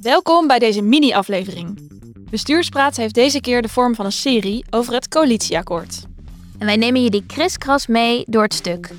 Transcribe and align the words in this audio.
Welkom 0.00 0.46
bij 0.46 0.58
deze 0.58 0.82
mini-aflevering. 0.82 1.90
Bestuurspraat 2.30 2.96
heeft 2.96 3.14
deze 3.14 3.40
keer 3.40 3.62
de 3.62 3.68
vorm 3.68 3.94
van 3.94 4.04
een 4.04 4.12
serie 4.12 4.64
over 4.70 4.94
het 4.94 5.08
coalitieakkoord. 5.08 6.02
En 6.58 6.66
wij 6.66 6.76
nemen 6.76 7.02
jullie 7.02 7.26
kriskras 7.26 7.86
mee 7.86 8.24
door 8.26 8.42
het 8.42 8.54
stuk. 8.54 8.90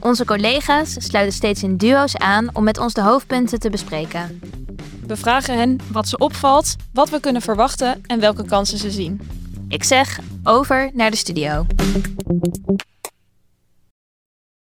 Onze 0.00 0.24
collega's 0.24 0.96
sluiten 0.98 1.34
steeds 1.34 1.62
in 1.62 1.76
duo's 1.76 2.16
aan 2.16 2.48
om 2.52 2.64
met 2.64 2.78
ons 2.78 2.92
de 2.92 3.02
hoofdpunten 3.02 3.58
te 3.58 3.70
bespreken. 3.70 4.40
We 5.06 5.16
vragen 5.16 5.58
hen 5.58 5.78
wat 5.92 6.08
ze 6.08 6.18
opvalt, 6.18 6.76
wat 6.92 7.10
we 7.10 7.20
kunnen 7.20 7.42
verwachten 7.42 8.00
en 8.06 8.20
welke 8.20 8.44
kansen 8.44 8.78
ze 8.78 8.90
zien. 8.90 9.20
Ik 9.68 9.84
zeg 9.84 10.18
over 10.42 10.90
naar 10.94 11.10
de 11.10 11.16
studio. 11.16 11.66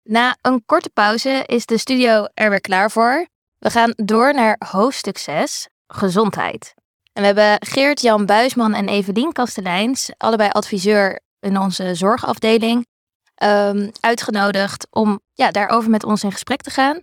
Na 0.05 0.37
een 0.43 0.63
korte 0.67 0.91
pauze 0.91 1.43
is 1.47 1.67
de 1.67 1.79
studio 1.79 2.27
er 2.35 2.51
weer 2.51 2.61
klaar 2.61 2.91
voor. 2.91 3.27
We 3.59 3.71
gaan 3.71 3.93
door 3.97 4.35
naar 4.35 4.57
hoofdstuk 4.69 5.19
6, 5.19 5.69
gezondheid. 5.87 6.75
En 7.13 7.21
we 7.23 7.27
hebben 7.27 7.69
Geert-Jan 7.69 8.27
Buisman 8.27 8.75
en 8.75 8.89
Evelien 8.89 9.33
Kasteleins, 9.33 10.11
allebei 10.17 10.51
adviseur 10.51 11.21
in 11.41 11.59
onze 11.59 11.95
zorgafdeling, 11.95 12.87
ehm, 13.35 13.91
uitgenodigd 14.01 14.87
om 14.91 15.21
ja, 15.35 15.51
daarover 15.51 15.91
met 15.91 16.05
ons 16.05 16.23
in 16.23 16.33
gesprek 16.33 16.61
te 16.61 16.71
gaan. 16.71 17.01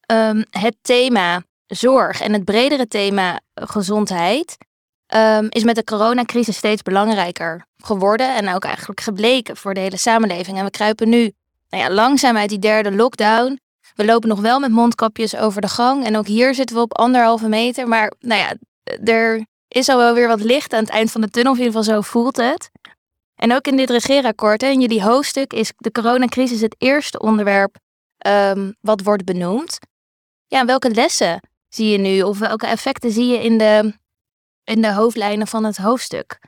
Ehm, 0.00 0.42
het 0.50 0.76
thema 0.82 1.42
zorg 1.66 2.20
en 2.20 2.32
het 2.32 2.44
bredere 2.44 2.88
thema 2.88 3.40
gezondheid 3.54 4.56
ehm, 5.06 5.46
is 5.48 5.64
met 5.64 5.74
de 5.74 5.84
coronacrisis 5.84 6.56
steeds 6.56 6.82
belangrijker 6.82 7.66
geworden 7.76 8.36
en 8.36 8.54
ook 8.54 8.64
eigenlijk 8.64 9.00
gebleken 9.00 9.56
voor 9.56 9.74
de 9.74 9.80
hele 9.80 9.96
samenleving. 9.96 10.58
En 10.58 10.64
we 10.64 10.70
kruipen 10.70 11.08
nu 11.08 11.32
nou 11.68 11.82
ja, 11.82 11.90
langzaam 11.90 12.36
uit 12.36 12.48
die 12.48 12.58
derde 12.58 12.92
lockdown. 12.92 13.60
We 13.94 14.04
lopen 14.04 14.28
nog 14.28 14.40
wel 14.40 14.60
met 14.60 14.70
mondkapjes 14.70 15.36
over 15.36 15.60
de 15.60 15.68
gang 15.68 16.04
en 16.04 16.16
ook 16.16 16.26
hier 16.26 16.54
zitten 16.54 16.76
we 16.76 16.82
op 16.82 16.98
anderhalve 16.98 17.48
meter. 17.48 17.88
Maar 17.88 18.12
nou 18.18 18.40
ja, 18.40 18.56
er 19.12 19.46
is 19.68 19.88
al 19.88 19.96
wel 19.96 20.14
weer 20.14 20.28
wat 20.28 20.40
licht 20.40 20.72
aan 20.72 20.80
het 20.80 20.90
eind 20.92 21.10
van 21.10 21.20
de 21.20 21.30
tunnel, 21.30 21.52
in 21.52 21.58
ieder 21.58 21.74
geval 21.74 21.94
zo 21.94 22.00
voelt 22.00 22.36
het. 22.36 22.70
En 23.34 23.52
ook 23.52 23.66
in 23.66 23.76
dit 23.76 23.90
regeerakkoord, 23.90 24.62
in 24.62 24.80
jullie 24.80 25.02
hoofdstuk, 25.02 25.52
is 25.52 25.72
de 25.76 25.90
coronacrisis 25.90 26.60
het 26.60 26.74
eerste 26.78 27.18
onderwerp 27.18 27.76
ehm, 28.18 28.72
wat 28.80 29.02
wordt 29.02 29.24
benoemd. 29.24 29.78
Ja, 30.46 30.64
welke 30.64 30.90
lessen 30.90 31.40
zie 31.68 31.88
je 31.88 31.98
nu 31.98 32.22
of 32.22 32.38
welke 32.38 32.66
effecten 32.66 33.10
zie 33.10 33.26
je 33.26 33.42
in 33.42 33.58
de, 33.58 33.94
in 34.64 34.82
de 34.82 34.92
hoofdlijnen 34.92 35.46
van 35.46 35.64
het 35.64 35.76
hoofdstuk? 35.76 36.38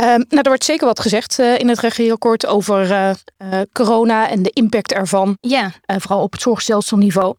Um, 0.00 0.06
nou, 0.06 0.26
er 0.28 0.48
wordt 0.48 0.64
zeker 0.64 0.86
wat 0.86 1.00
gezegd 1.00 1.38
uh, 1.38 1.58
in 1.58 1.68
het 1.68 1.78
regeerakkoord 1.78 2.46
over 2.46 2.90
uh, 2.90 3.10
uh, 3.38 3.60
corona 3.72 4.28
en 4.28 4.42
de 4.42 4.50
impact 4.50 4.92
ervan. 4.92 5.36
Ja. 5.40 5.72
vooral 5.86 6.22
op 6.22 6.32
het 6.32 6.40
zorgstelselniveau. 6.40 7.34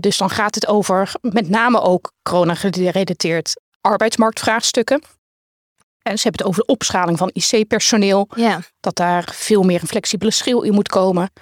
dus 0.00 0.16
dan 0.16 0.30
gaat 0.30 0.54
het 0.54 0.66
over 0.66 1.14
met 1.20 1.48
name 1.48 1.80
ook 1.80 2.12
corona-gerelateerd 2.22 3.60
arbeidsmarktvraagstukken. 3.80 5.02
En 6.02 6.16
ze 6.18 6.22
hebben 6.22 6.40
het 6.40 6.44
over 6.44 6.60
de 6.60 6.72
opschaling 6.72 7.18
van 7.18 7.30
IC-personeel. 7.32 8.28
Ja. 8.36 8.60
Dat 8.80 8.96
daar 8.96 9.28
veel 9.32 9.62
meer 9.62 9.80
een 9.80 9.88
flexibele 9.88 10.30
schil 10.30 10.62
in 10.62 10.72
moet 10.72 10.88
komen. 10.88 11.32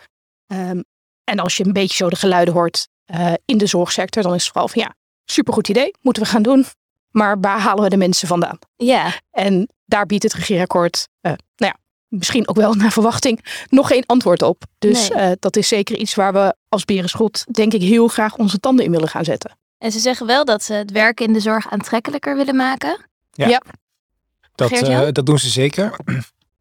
Um, 0.46 0.84
en 1.24 1.38
als 1.38 1.56
je 1.56 1.66
een 1.66 1.72
beetje 1.72 1.96
zo 1.96 2.10
de 2.10 2.16
geluiden 2.16 2.54
hoort 2.54 2.88
uh, 3.14 3.32
in 3.44 3.58
de 3.58 3.66
zorgsector, 3.66 4.22
dan 4.22 4.34
is 4.34 4.42
het 4.42 4.52
vooral 4.52 4.68
van 4.68 4.82
ja, 4.82 4.94
supergoed 5.24 5.68
idee, 5.68 5.94
moeten 6.00 6.22
we 6.22 6.28
gaan 6.28 6.42
doen. 6.42 6.64
Maar 7.10 7.40
waar 7.40 7.60
halen 7.60 7.84
we 7.84 7.90
de 7.90 7.96
mensen 7.96 8.28
vandaan? 8.28 8.58
Ja. 8.76 9.12
En 9.30 9.68
daar 9.90 10.06
biedt 10.06 10.22
het 10.22 10.32
regeerakkoord, 10.32 11.08
uh, 11.20 11.32
nou 11.56 11.72
ja, 11.72 11.76
misschien 12.08 12.48
ook 12.48 12.56
wel 12.56 12.74
naar 12.82 12.92
verwachting, 12.92 13.64
nog 13.68 13.86
geen 13.86 14.06
antwoord 14.06 14.42
op. 14.42 14.62
Dus 14.78 15.08
nee. 15.08 15.30
uh, 15.30 15.32
dat 15.38 15.56
is 15.56 15.68
zeker 15.68 15.96
iets 15.96 16.14
waar 16.14 16.32
we 16.32 16.54
als 16.68 16.84
Berenschot, 16.84 17.44
denk 17.50 17.72
ik, 17.72 17.82
heel 17.82 18.08
graag 18.08 18.36
onze 18.36 18.60
tanden 18.60 18.84
in 18.84 18.90
willen 18.90 19.08
gaan 19.08 19.24
zetten. 19.24 19.58
En 19.78 19.92
ze 19.92 19.98
zeggen 19.98 20.26
wel 20.26 20.44
dat 20.44 20.62
ze 20.62 20.72
het 20.72 20.90
werken 20.90 21.26
in 21.26 21.32
de 21.32 21.40
zorg 21.40 21.70
aantrekkelijker 21.70 22.36
willen 22.36 22.56
maken. 22.56 23.06
Ja. 23.30 23.48
ja. 23.48 23.62
Dat, 24.54 24.70
uh, 24.70 25.08
dat 25.12 25.26
doen 25.26 25.38
ze 25.38 25.48
zeker. 25.48 25.96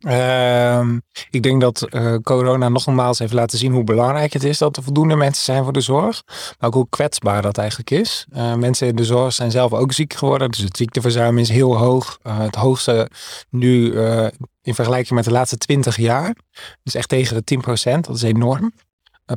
Uh, 0.08 0.88
ik 1.30 1.44
denk 1.44 1.62
dat 1.62 1.86
uh, 1.90 2.16
corona 2.24 2.70
nogmaals 2.70 3.20
heeft 3.20 3.34
laten 3.34 3.58
zien 3.58 3.72
hoe 3.72 3.84
belangrijk 3.84 4.34
het 4.34 4.44
is 4.44 4.58
dat 4.58 4.78
er 4.78 4.84
voldoende 4.84 5.16
mensen 5.16 5.44
zijn 5.44 5.64
voor 5.64 5.74
de 5.74 5.82
zorg. 5.82 6.24
Maar 6.28 6.70
ook 6.70 6.74
hoe 6.74 6.90
kwetsbaar 6.90 7.42
dat 7.42 7.58
eigenlijk 7.58 7.92
is. 7.92 8.26
Uh, 8.36 8.56
mensen 8.56 8.88
in 8.88 8.96
de 8.96 9.06
zorg 9.06 9.34
zijn 9.34 9.52
zelf 9.52 9.74
ook 9.74 9.92
ziek 9.92 10.14
geworden. 10.14 10.52
Dus 10.52 10.60
het 10.60 10.78
ziekteverzuim 10.78 11.38
is 11.38 11.50
heel 11.50 11.78
hoog. 11.78 12.20
het 12.24 12.56
hoogste 12.56 13.10
nu 13.50 14.00
in 14.62 14.76
vergelijking 14.76 15.16
met 15.16 15.24
de 15.24 15.32
laatste 15.32 15.58
20 15.58 15.98
jaar. 15.98 16.36
Dus 16.84 16.96
echt 16.96 17.10
tegen 17.10 17.36
de 17.36 17.44
10 17.44 17.62
procent. 17.62 18.06
Dat 18.06 18.16
is 18.16 18.22
enorm. 18.22 18.74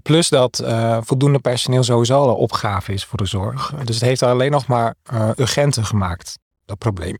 plus 0.02 0.28
dat 0.28 0.64
voldoende 1.00 1.38
personeel 1.38 1.82
sowieso 1.82 2.18
al 2.18 2.28
een 2.28 2.34
opgave 2.34 2.92
is 2.92 3.04
voor 3.04 3.18
de 3.18 3.26
zorg. 3.26 3.74
Dus 3.84 3.94
het 3.94 4.04
heeft 4.04 4.22
alleen 4.22 4.50
nog 4.50 4.66
maar 4.66 4.94
urgenter 5.36 5.84
gemaakt, 5.84 6.38
dat 6.64 6.78
probleem. 6.78 7.18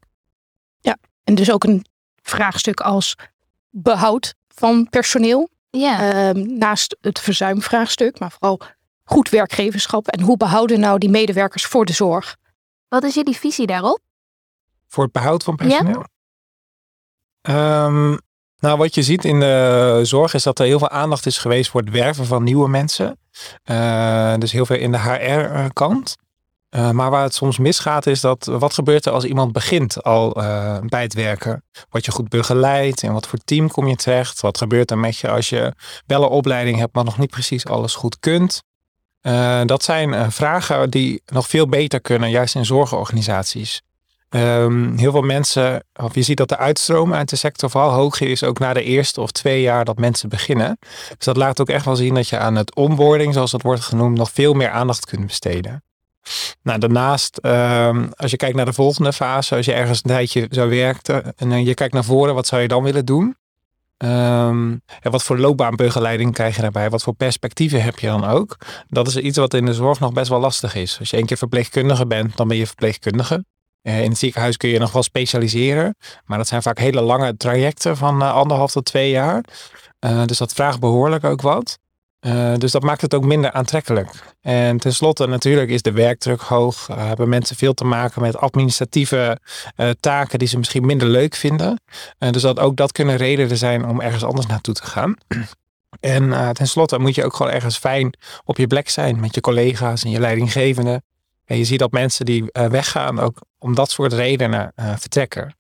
Ja, 0.81 0.97
en 1.25 1.35
dus 1.35 1.53
ook 1.53 1.65
een 1.65 1.85
vraagstuk 2.23 2.81
als 2.81 3.17
behoud 3.73 4.35
van 4.49 4.89
personeel. 4.91 5.49
Ja. 5.71 6.29
Um, 6.29 6.59
naast 6.59 6.97
het 7.01 7.19
verzuimvraagstuk, 7.19 8.19
maar 8.19 8.31
vooral 8.31 8.61
goed 9.05 9.29
werkgeverschap. 9.29 10.09
En 10.09 10.21
hoe 10.21 10.37
behouden 10.37 10.81
nou 10.81 10.99
die 10.99 11.11
medewerkers 11.11 11.67
voor 11.67 11.85
de 11.85 11.93
zorg? 11.93 12.37
Wat 12.89 13.05
is 13.05 13.15
jullie 13.15 13.37
visie 13.37 13.67
daarop? 13.67 14.01
Voor 14.89 15.05
het 15.05 15.13
behoud 15.13 15.43
van 15.43 15.57
personeel? 15.57 16.05
Ja. 17.43 17.85
Um, 17.85 18.19
nou, 18.59 18.79
wat 18.79 18.95
je 18.95 19.03
ziet 19.03 19.25
in 19.25 19.41
de 19.41 20.01
zorg 20.03 20.35
is 20.35 20.43
dat 20.43 20.59
er 20.59 20.67
heel 20.67 20.79
veel 20.79 20.89
aandacht 20.89 21.27
is 21.27 21.39
geweest 21.39 21.71
voor 21.71 21.81
het 21.81 21.91
werven 21.91 22.27
van 22.27 22.43
nieuwe 22.43 22.69
mensen. 22.69 23.19
Uh, 23.65 24.35
dus 24.37 24.53
heel 24.53 24.67
veel 24.67 24.77
in 24.77 24.93
de 24.93 24.99
HR-kant. 24.99 26.17
Uh, 26.77 26.91
maar 26.91 27.11
waar 27.11 27.23
het 27.23 27.35
soms 27.35 27.59
misgaat 27.59 28.07
is 28.07 28.21
dat 28.21 28.45
wat 28.45 28.75
gebeurt 28.75 29.07
er 29.07 29.13
als 29.13 29.25
iemand 29.25 29.53
begint 29.53 30.03
al 30.03 30.43
uh, 30.43 30.79
bij 30.81 31.03
het 31.03 31.15
werken? 31.15 31.65
Word 31.91 32.05
je 32.05 32.11
goed 32.11 32.29
begeleid? 32.29 33.03
In 33.03 33.13
wat 33.13 33.27
voor 33.27 33.39
team 33.45 33.71
kom 33.71 33.87
je 33.89 33.97
terecht? 33.97 34.41
Wat 34.41 34.59
gebeurt 34.59 34.91
er 34.91 34.99
met 34.99 35.17
je 35.17 35.31
als 35.31 35.49
je 35.49 35.75
wel 36.07 36.23
een 36.23 36.29
opleiding 36.29 36.79
hebt, 36.79 36.95
maar 36.95 37.05
nog 37.05 37.19
niet 37.19 37.31
precies 37.31 37.67
alles 37.67 37.95
goed 37.95 38.19
kunt? 38.21 38.63
Uh, 39.23 39.61
dat 39.65 39.83
zijn 39.83 40.33
vragen 40.33 40.91
die 40.91 41.23
nog 41.27 41.49
veel 41.49 41.69
beter 41.69 42.01
kunnen, 42.01 42.31
juist 42.31 42.55
in 42.55 42.65
zorgorganisaties. 42.65 43.83
Um, 44.29 44.99
heel 44.99 45.11
veel 45.11 45.23
mensen, 45.23 45.85
of 45.95 46.15
je 46.15 46.23
ziet 46.23 46.37
dat 46.37 46.49
de 46.49 46.57
uitstroom 46.57 47.15
uit 47.15 47.29
de 47.29 47.37
sector 47.37 47.71
vooral 47.71 47.91
hoog 47.91 48.21
is, 48.21 48.45
ook 48.45 48.59
na 48.59 48.73
de 48.73 48.83
eerste 48.83 49.21
of 49.21 49.31
twee 49.31 49.61
jaar 49.61 49.85
dat 49.85 49.99
mensen 49.99 50.29
beginnen. 50.29 50.79
Dus 51.17 51.25
dat 51.25 51.37
laat 51.37 51.61
ook 51.61 51.69
echt 51.69 51.85
wel 51.85 51.97
zien 51.97 52.15
dat 52.15 52.29
je 52.29 52.39
aan 52.39 52.55
het 52.55 52.75
onboarding, 52.75 53.35
zoals 53.35 53.51
dat 53.51 53.63
wordt 53.63 53.81
genoemd, 53.81 54.19
nog 54.19 54.31
veel 54.31 54.55
meer 54.55 54.71
aandacht 54.71 55.07
kunt 55.07 55.27
besteden. 55.27 55.83
Nou, 56.63 56.79
daarnaast, 56.79 57.39
um, 57.43 58.11
als 58.17 58.31
je 58.31 58.37
kijkt 58.37 58.57
naar 58.57 58.65
de 58.65 58.73
volgende 58.73 59.13
fase, 59.13 59.57
als 59.57 59.65
je 59.65 59.73
ergens 59.73 59.99
een 59.99 60.11
tijdje 60.11 60.47
zo 60.51 60.69
werkte 60.69 61.35
en 61.37 61.65
je 61.65 61.75
kijkt 61.75 61.95
naar 61.95 62.05
voren, 62.05 62.35
wat 62.35 62.47
zou 62.47 62.63
je 62.63 62.69
dan 62.69 62.83
willen 62.83 63.05
doen? 63.05 63.37
Um, 63.99 64.83
en 65.01 65.11
wat 65.11 65.23
voor 65.23 65.39
loopbaanbegeleiding 65.39 66.33
krijg 66.33 66.57
je 66.57 66.63
daarbij? 66.63 66.91
Wat 66.91 67.03
voor 67.03 67.15
perspectieven 67.15 67.83
heb 67.83 67.99
je 67.99 68.07
dan 68.07 68.25
ook? 68.25 68.57
Dat 68.89 69.07
is 69.07 69.17
iets 69.17 69.39
wat 69.39 69.55
in 69.55 69.67
de 69.67 69.75
zorg 69.75 70.01
nog 70.01 70.13
best 70.13 70.29
wel 70.29 70.41
lastig 70.41 70.75
is. 70.75 70.99
Als 70.99 71.11
je 71.11 71.17
één 71.17 71.27
keer 71.27 71.37
verpleegkundige 71.37 72.07
bent, 72.07 72.37
dan 72.37 72.49
ben 72.49 72.57
je 72.57 72.67
verpleegkundige. 72.67 73.45
Uh, 73.83 74.03
in 74.03 74.09
het 74.11 74.19
ziekenhuis 74.19 74.57
kun 74.57 74.69
je 74.69 74.79
nog 74.79 74.93
wel 74.93 75.03
specialiseren, 75.03 75.97
maar 76.25 76.39
dat 76.39 76.49
zijn 76.49 76.63
vaak 76.63 76.79
hele 76.79 77.01
lange 77.01 77.37
trajecten 77.37 77.97
van 77.97 78.23
uh, 78.23 78.35
anderhalf 78.35 78.73
tot 78.73 78.85
twee 78.85 79.11
jaar. 79.11 79.45
Dus 80.27 80.39
dat 80.39 80.53
vraagt 80.53 80.81
behoorlijk 80.81 81.25
ook 81.25 81.41
wat. 81.41 81.79
Uh, 82.27 82.55
dus 82.55 82.73
dat 82.73 82.83
maakt 82.83 83.01
het 83.01 83.15
ook 83.15 83.25
minder 83.25 83.53
aantrekkelijk. 83.53 84.11
En 84.41 84.79
tenslotte 84.79 85.27
natuurlijk 85.27 85.71
is 85.71 85.83
de 85.83 85.93
werkdruk 85.93 86.41
hoog. 86.41 86.89
Uh, 86.91 87.07
hebben 87.07 87.29
mensen 87.29 87.57
veel 87.57 87.75
te 87.75 87.85
maken 87.85 88.23
met 88.23 88.37
administratieve 88.37 89.39
uh, 89.77 89.91
taken 90.01 90.39
die 90.39 90.49
ze 90.49 90.59
misschien 90.59 90.87
minder 90.87 91.09
leuk 91.09 91.35
vinden. 91.35 91.81
dus 92.19 92.43
dat 92.43 92.59
ook 92.59 92.77
dat 92.77 92.93
kunnen 92.93 93.17
redenen 93.17 93.57
zijn 93.57 93.87
om 93.87 94.01
ergens 94.01 94.25
anders 94.25 94.47
naartoe 94.47 94.75
te 94.75 94.87
gaan. 94.87 95.15
En 96.01 96.55
tenslotte 96.55 96.99
moet 96.99 97.15
je 97.15 97.25
ook 97.25 97.35
gewoon 97.35 97.53
ergens 97.53 97.79
fijn 97.79 98.17
op 98.45 98.57
je 98.57 98.67
plek 98.67 98.89
zijn 98.89 99.21
met 99.21 99.35
je 99.35 99.41
collega's 99.41 100.05
en 100.05 100.11
je 100.11 100.21
leidinggevende. 100.21 101.03
En 101.45 101.59
je 101.59 101.65
ziet 101.65 101.79
dat 101.79 101.93
mensen 101.93 102.25
die 102.25 102.45
weggaan 102.53 103.21
ook 103.21 103.39
om 103.59 103.75
dat 103.75 103.91
soort 103.91 104.13
redenen 104.13 104.73
vertrekken. 104.97 105.55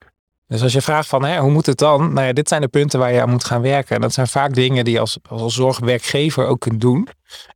Dus 0.52 0.62
als 0.62 0.72
je 0.72 0.82
vraagt 0.82 1.08
van 1.08 1.25
hè, 1.25 1.38
hoe 1.38 1.50
moet 1.50 1.66
het 1.66 1.78
dan? 1.78 2.12
Nou 2.12 2.26
ja, 2.26 2.32
dit 2.32 2.49
zijn 2.49 2.60
de 2.60 2.69
punten 2.69 2.99
waar 2.99 3.12
je 3.12 3.22
aan 3.22 3.31
moet 3.31 3.44
gaan 3.44 3.62
werken. 3.62 3.94
En 3.94 4.00
dat 4.00 4.12
zijn 4.12 4.26
vaak 4.26 4.54
dingen 4.54 4.84
die 4.84 4.94
je 4.94 5.00
als, 5.00 5.19
als 5.28 5.54
zorgwerkgever 5.54 6.46
ook 6.46 6.60
kunt 6.60 6.81
doen. 6.81 7.08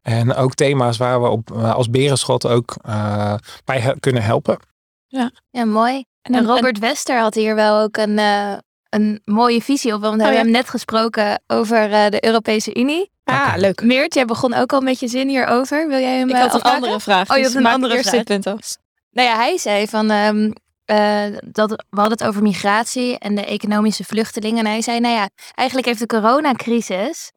En 0.02 0.34
ook 0.34 0.54
thema's 0.54 0.96
waar 0.96 1.22
we 1.22 1.28
op, 1.28 1.50
als 1.50 1.90
berenschot 1.90 2.46
ook 2.46 2.76
uh, 2.88 3.34
bij 3.64 3.94
kunnen 4.00 4.22
helpen. 4.22 4.58
Ja, 5.06 5.30
ja 5.50 5.64
mooi. 5.64 6.04
En, 6.22 6.34
en 6.34 6.46
Robert 6.46 6.74
en, 6.74 6.80
Wester 6.80 7.20
had 7.20 7.34
hier 7.34 7.54
wel 7.54 7.80
ook 7.80 7.96
een, 7.96 8.18
uh, 8.18 8.52
een 8.88 9.20
mooie 9.24 9.62
visie 9.62 9.94
op. 9.94 10.00
Want 10.00 10.14
we 10.14 10.20
oh, 10.20 10.24
hebben 10.24 10.46
ja. 10.46 10.52
hem 10.52 10.62
net 10.62 10.70
gesproken 10.70 11.42
over 11.46 11.90
uh, 11.90 12.08
de 12.08 12.24
Europese 12.24 12.74
Unie. 12.74 13.10
Ah, 13.24 13.52
leuk. 13.56 13.82
Meert, 13.82 14.14
jij 14.14 14.24
begon 14.24 14.54
ook 14.54 14.72
al 14.72 14.80
met 14.80 15.00
je 15.00 15.08
zin 15.08 15.28
hierover. 15.28 15.88
Wil 15.88 15.98
jij 15.98 16.18
hem 16.18 16.28
Ik 16.28 16.36
had 16.36 16.54
een 16.54 16.62
andere 16.62 17.00
vraag. 17.00 17.30
Oh, 17.30 17.36
je 17.36 17.42
dus 17.42 17.52
had 17.52 17.62
een 17.62 17.70
andere 17.70 18.02
vraag. 18.02 18.24
Punt 18.24 18.46
af. 18.46 18.76
Nou 19.10 19.28
ja, 19.28 19.36
hij 19.36 19.58
zei 19.58 19.86
van... 19.86 20.10
Um, 20.10 20.52
uh, 20.90 21.38
dat, 21.44 21.70
we 21.70 22.00
hadden 22.00 22.18
het 22.18 22.24
over 22.24 22.42
migratie 22.42 23.18
en 23.18 23.34
de 23.34 23.44
economische 23.44 24.04
vluchtelingen. 24.04 24.64
En 24.64 24.70
hij 24.70 24.82
zei, 24.82 25.00
nou 25.00 25.14
ja, 25.14 25.28
eigenlijk 25.54 25.88
heeft 25.88 25.98
de 25.98 26.06
coronacrisis 26.06 27.32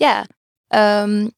ja, 0.00 0.26
ehm, 0.66 1.28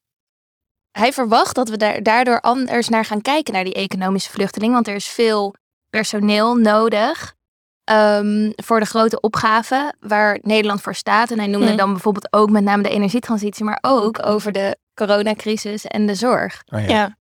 hij 0.91 1.13
verwacht 1.13 1.55
dat 1.55 1.69
we 1.69 1.77
daar, 1.77 2.03
daardoor 2.03 2.41
anders 2.41 2.89
naar 2.89 3.05
gaan 3.05 3.21
kijken 3.21 3.53
naar 3.53 3.63
die 3.63 3.73
economische 3.73 4.31
vluchteling. 4.31 4.73
Want 4.73 4.87
er 4.87 4.95
is 4.95 5.07
veel 5.07 5.55
personeel 5.89 6.55
nodig 6.55 7.35
ehm, 7.83 8.51
voor 8.55 8.79
de 8.79 8.85
grote 8.85 9.19
opgaven 9.19 9.95
waar 9.99 10.39
Nederland 10.41 10.81
voor 10.81 10.95
staat. 10.95 11.31
En 11.31 11.37
hij 11.37 11.47
noemde 11.47 11.71
Mm. 11.71 11.77
dan 11.77 11.91
bijvoorbeeld 11.91 12.33
ook 12.33 12.49
met 12.49 12.63
name 12.63 12.83
de 12.83 12.89
energietransitie, 12.89 13.65
maar 13.65 13.77
ook 13.81 14.25
over 14.25 14.51
de 14.51 14.77
coronacrisis 14.93 15.85
en 15.85 16.05
de 16.05 16.15
zorg. 16.15 16.63
Oh, 16.65 16.79
ja. 16.79 16.87
Ja. 16.87 17.17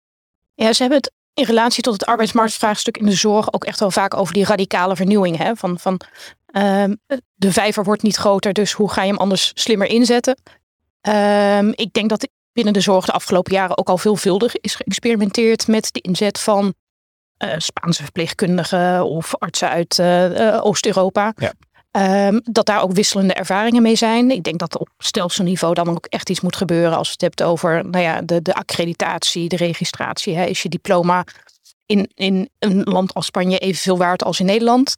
ja, 0.53 0.73
ze 0.73 0.81
hebben 0.81 0.97
het 0.97 1.11
in 1.33 1.43
relatie 1.43 1.83
tot 1.83 1.93
het 1.93 2.05
arbeidsmarktvraagstuk 2.05 2.97
in 2.97 3.05
de 3.05 3.11
zorg 3.11 3.53
ook 3.53 3.65
echt 3.65 3.79
wel 3.79 3.91
vaak 3.91 4.13
over 4.13 4.33
die 4.33 4.45
radicale 4.45 4.95
vernieuwing. 4.95 5.37
Hè? 5.37 5.55
Van, 5.55 5.79
van 5.79 6.01
ehm, 6.45 6.95
de 7.35 7.51
vijver 7.51 7.83
wordt 7.83 8.01
niet 8.01 8.15
groter, 8.15 8.53
dus 8.53 8.71
hoe 8.71 8.91
ga 8.91 9.01
je 9.01 9.09
hem 9.09 9.19
anders 9.19 9.51
slimmer 9.53 9.87
inzetten? 9.87 10.37
Ehm, 11.01 11.71
ik 11.75 11.93
denk 11.93 12.09
dat 12.09 12.27
binnen 12.53 12.73
de 12.73 12.81
zorg 12.81 13.05
de 13.05 13.11
afgelopen 13.11 13.53
jaren 13.53 13.77
ook 13.77 13.89
al 13.89 13.97
veelvuldig 13.97 14.57
is 14.57 14.75
geëxperimenteerd 14.75 15.67
met 15.67 15.93
de 15.93 16.01
inzet 16.01 16.39
van 16.39 16.73
eh, 17.37 17.53
Spaanse 17.57 18.03
verpleegkundigen 18.03 19.05
of 19.05 19.35
artsen 19.35 19.69
uit 19.69 19.99
eh, 19.99 20.47
eh, 20.55 20.65
Oost-Europa. 20.65 21.33
Ja. 21.35 21.53
Ehm, 21.99 22.39
dat 22.43 22.65
daar 22.65 22.81
ook 22.81 22.91
wisselende 22.93 23.33
ervaringen 23.33 23.81
mee 23.81 23.95
zijn. 23.95 24.31
Ik 24.31 24.43
denk 24.43 24.59
dat 24.59 24.77
op 24.77 24.89
stelselniveau 24.97 25.73
dan 25.73 25.89
ook 25.89 26.05
echt 26.05 26.29
iets 26.29 26.41
moet 26.41 26.55
gebeuren 26.55 26.97
als 26.97 27.11
het 27.11 27.21
hebt 27.21 27.43
over 27.43 27.85
nou 27.85 28.03
ja, 28.03 28.21
de, 28.21 28.41
de 28.41 28.53
accreditatie, 28.53 29.49
de 29.49 29.55
registratie. 29.55 30.35
Hè. 30.35 30.45
Is 30.45 30.61
je 30.61 30.69
diploma 30.69 31.23
in, 31.85 32.11
in 32.13 32.49
een 32.59 32.83
land 32.83 33.13
als 33.13 33.25
Spanje 33.25 33.57
evenveel 33.57 33.97
waard 33.97 34.23
als 34.23 34.39
in 34.39 34.45
Nederland? 34.45 34.95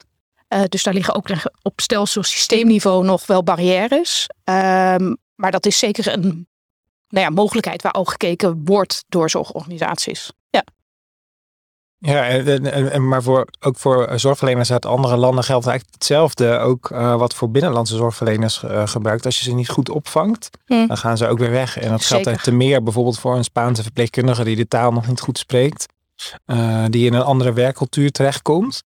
Eh, 0.47 0.61
dus 0.69 0.83
daar 0.83 0.93
liggen 0.93 1.15
ook 1.15 1.27
op 1.61 1.81
stelselsysteemniveau 1.81 3.05
nog 3.05 3.25
wel 3.25 3.43
barrières. 3.43 4.27
Ehm, 4.43 5.13
maar 5.35 5.51
dat 5.51 5.65
is 5.65 5.79
zeker 5.79 6.13
een 6.13 6.47
nou 7.07 7.25
ja, 7.25 7.29
mogelijkheid 7.29 7.81
waar 7.81 7.91
al 7.91 8.05
gekeken 8.05 8.61
wordt 8.65 9.03
door 9.07 9.29
zorgorganisaties. 9.29 10.31
Ja. 12.03 12.27
En, 12.27 13.07
maar 13.07 13.23
voor, 13.23 13.47
ook 13.59 13.77
voor 13.77 14.09
zorgverleners 14.19 14.71
uit 14.71 14.85
andere 14.85 15.17
landen 15.17 15.43
geldt 15.43 15.65
eigenlijk 15.65 15.95
hetzelfde. 15.97 16.57
Ook 16.57 16.89
eh, 16.91 17.15
wat 17.15 17.35
voor 17.35 17.51
binnenlandse 17.51 17.95
zorgverleners 17.95 18.63
eh, 18.63 18.87
gebruikt. 18.87 19.25
Als 19.25 19.37
je 19.37 19.43
ze 19.43 19.53
niet 19.53 19.69
goed 19.69 19.89
opvangt, 19.89 20.49
Hm. 20.65 20.87
dan 20.87 20.97
gaan 20.97 21.17
ze 21.17 21.27
ook 21.27 21.37
weer 21.39 21.51
weg. 21.51 21.77
En 21.79 21.89
dat 21.89 22.05
geldt 22.05 22.25
Zeker. 22.25 22.41
te 22.41 22.51
meer 22.51 22.83
bijvoorbeeld 22.83 23.19
voor 23.19 23.35
een 23.35 23.43
Spaanse 23.43 23.83
verpleegkundige 23.83 24.43
die 24.43 24.55
de 24.55 24.67
taal 24.67 24.91
nog 24.91 25.07
niet 25.07 25.19
goed 25.19 25.37
spreekt. 25.37 25.85
eh, 26.45 26.85
die 26.89 27.05
in 27.05 27.13
een 27.13 27.21
andere 27.23 27.53
werkcultuur 27.53 28.11
terechtkomt. 28.11 28.83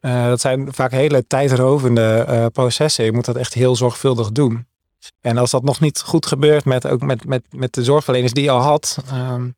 Eh, 0.00 0.26
dat 0.26 0.40
zijn 0.40 0.68
vaak 0.74 0.90
hele 0.90 1.26
tijdrovende 1.26 2.24
eh, 2.28 2.46
processen. 2.52 3.04
Je 3.04 3.12
moet 3.12 3.24
dat 3.24 3.36
echt 3.36 3.54
heel 3.54 3.76
zorgvuldig 3.76 4.30
doen. 4.32 4.66
En 5.20 5.38
als 5.38 5.50
dat 5.50 5.62
nog 5.62 5.80
niet 5.80 6.00
goed 6.00 6.26
gebeurt 6.26 6.64
met, 6.64 6.86
ook 6.86 7.00
met, 7.02 7.24
met, 7.24 7.42
met 7.50 7.72
de 7.74 7.84
zorgverleners 7.84 8.32
die 8.32 8.42
je 8.44 8.50
al 8.50 8.60
had, 8.60 8.98
ehm, 9.10 9.48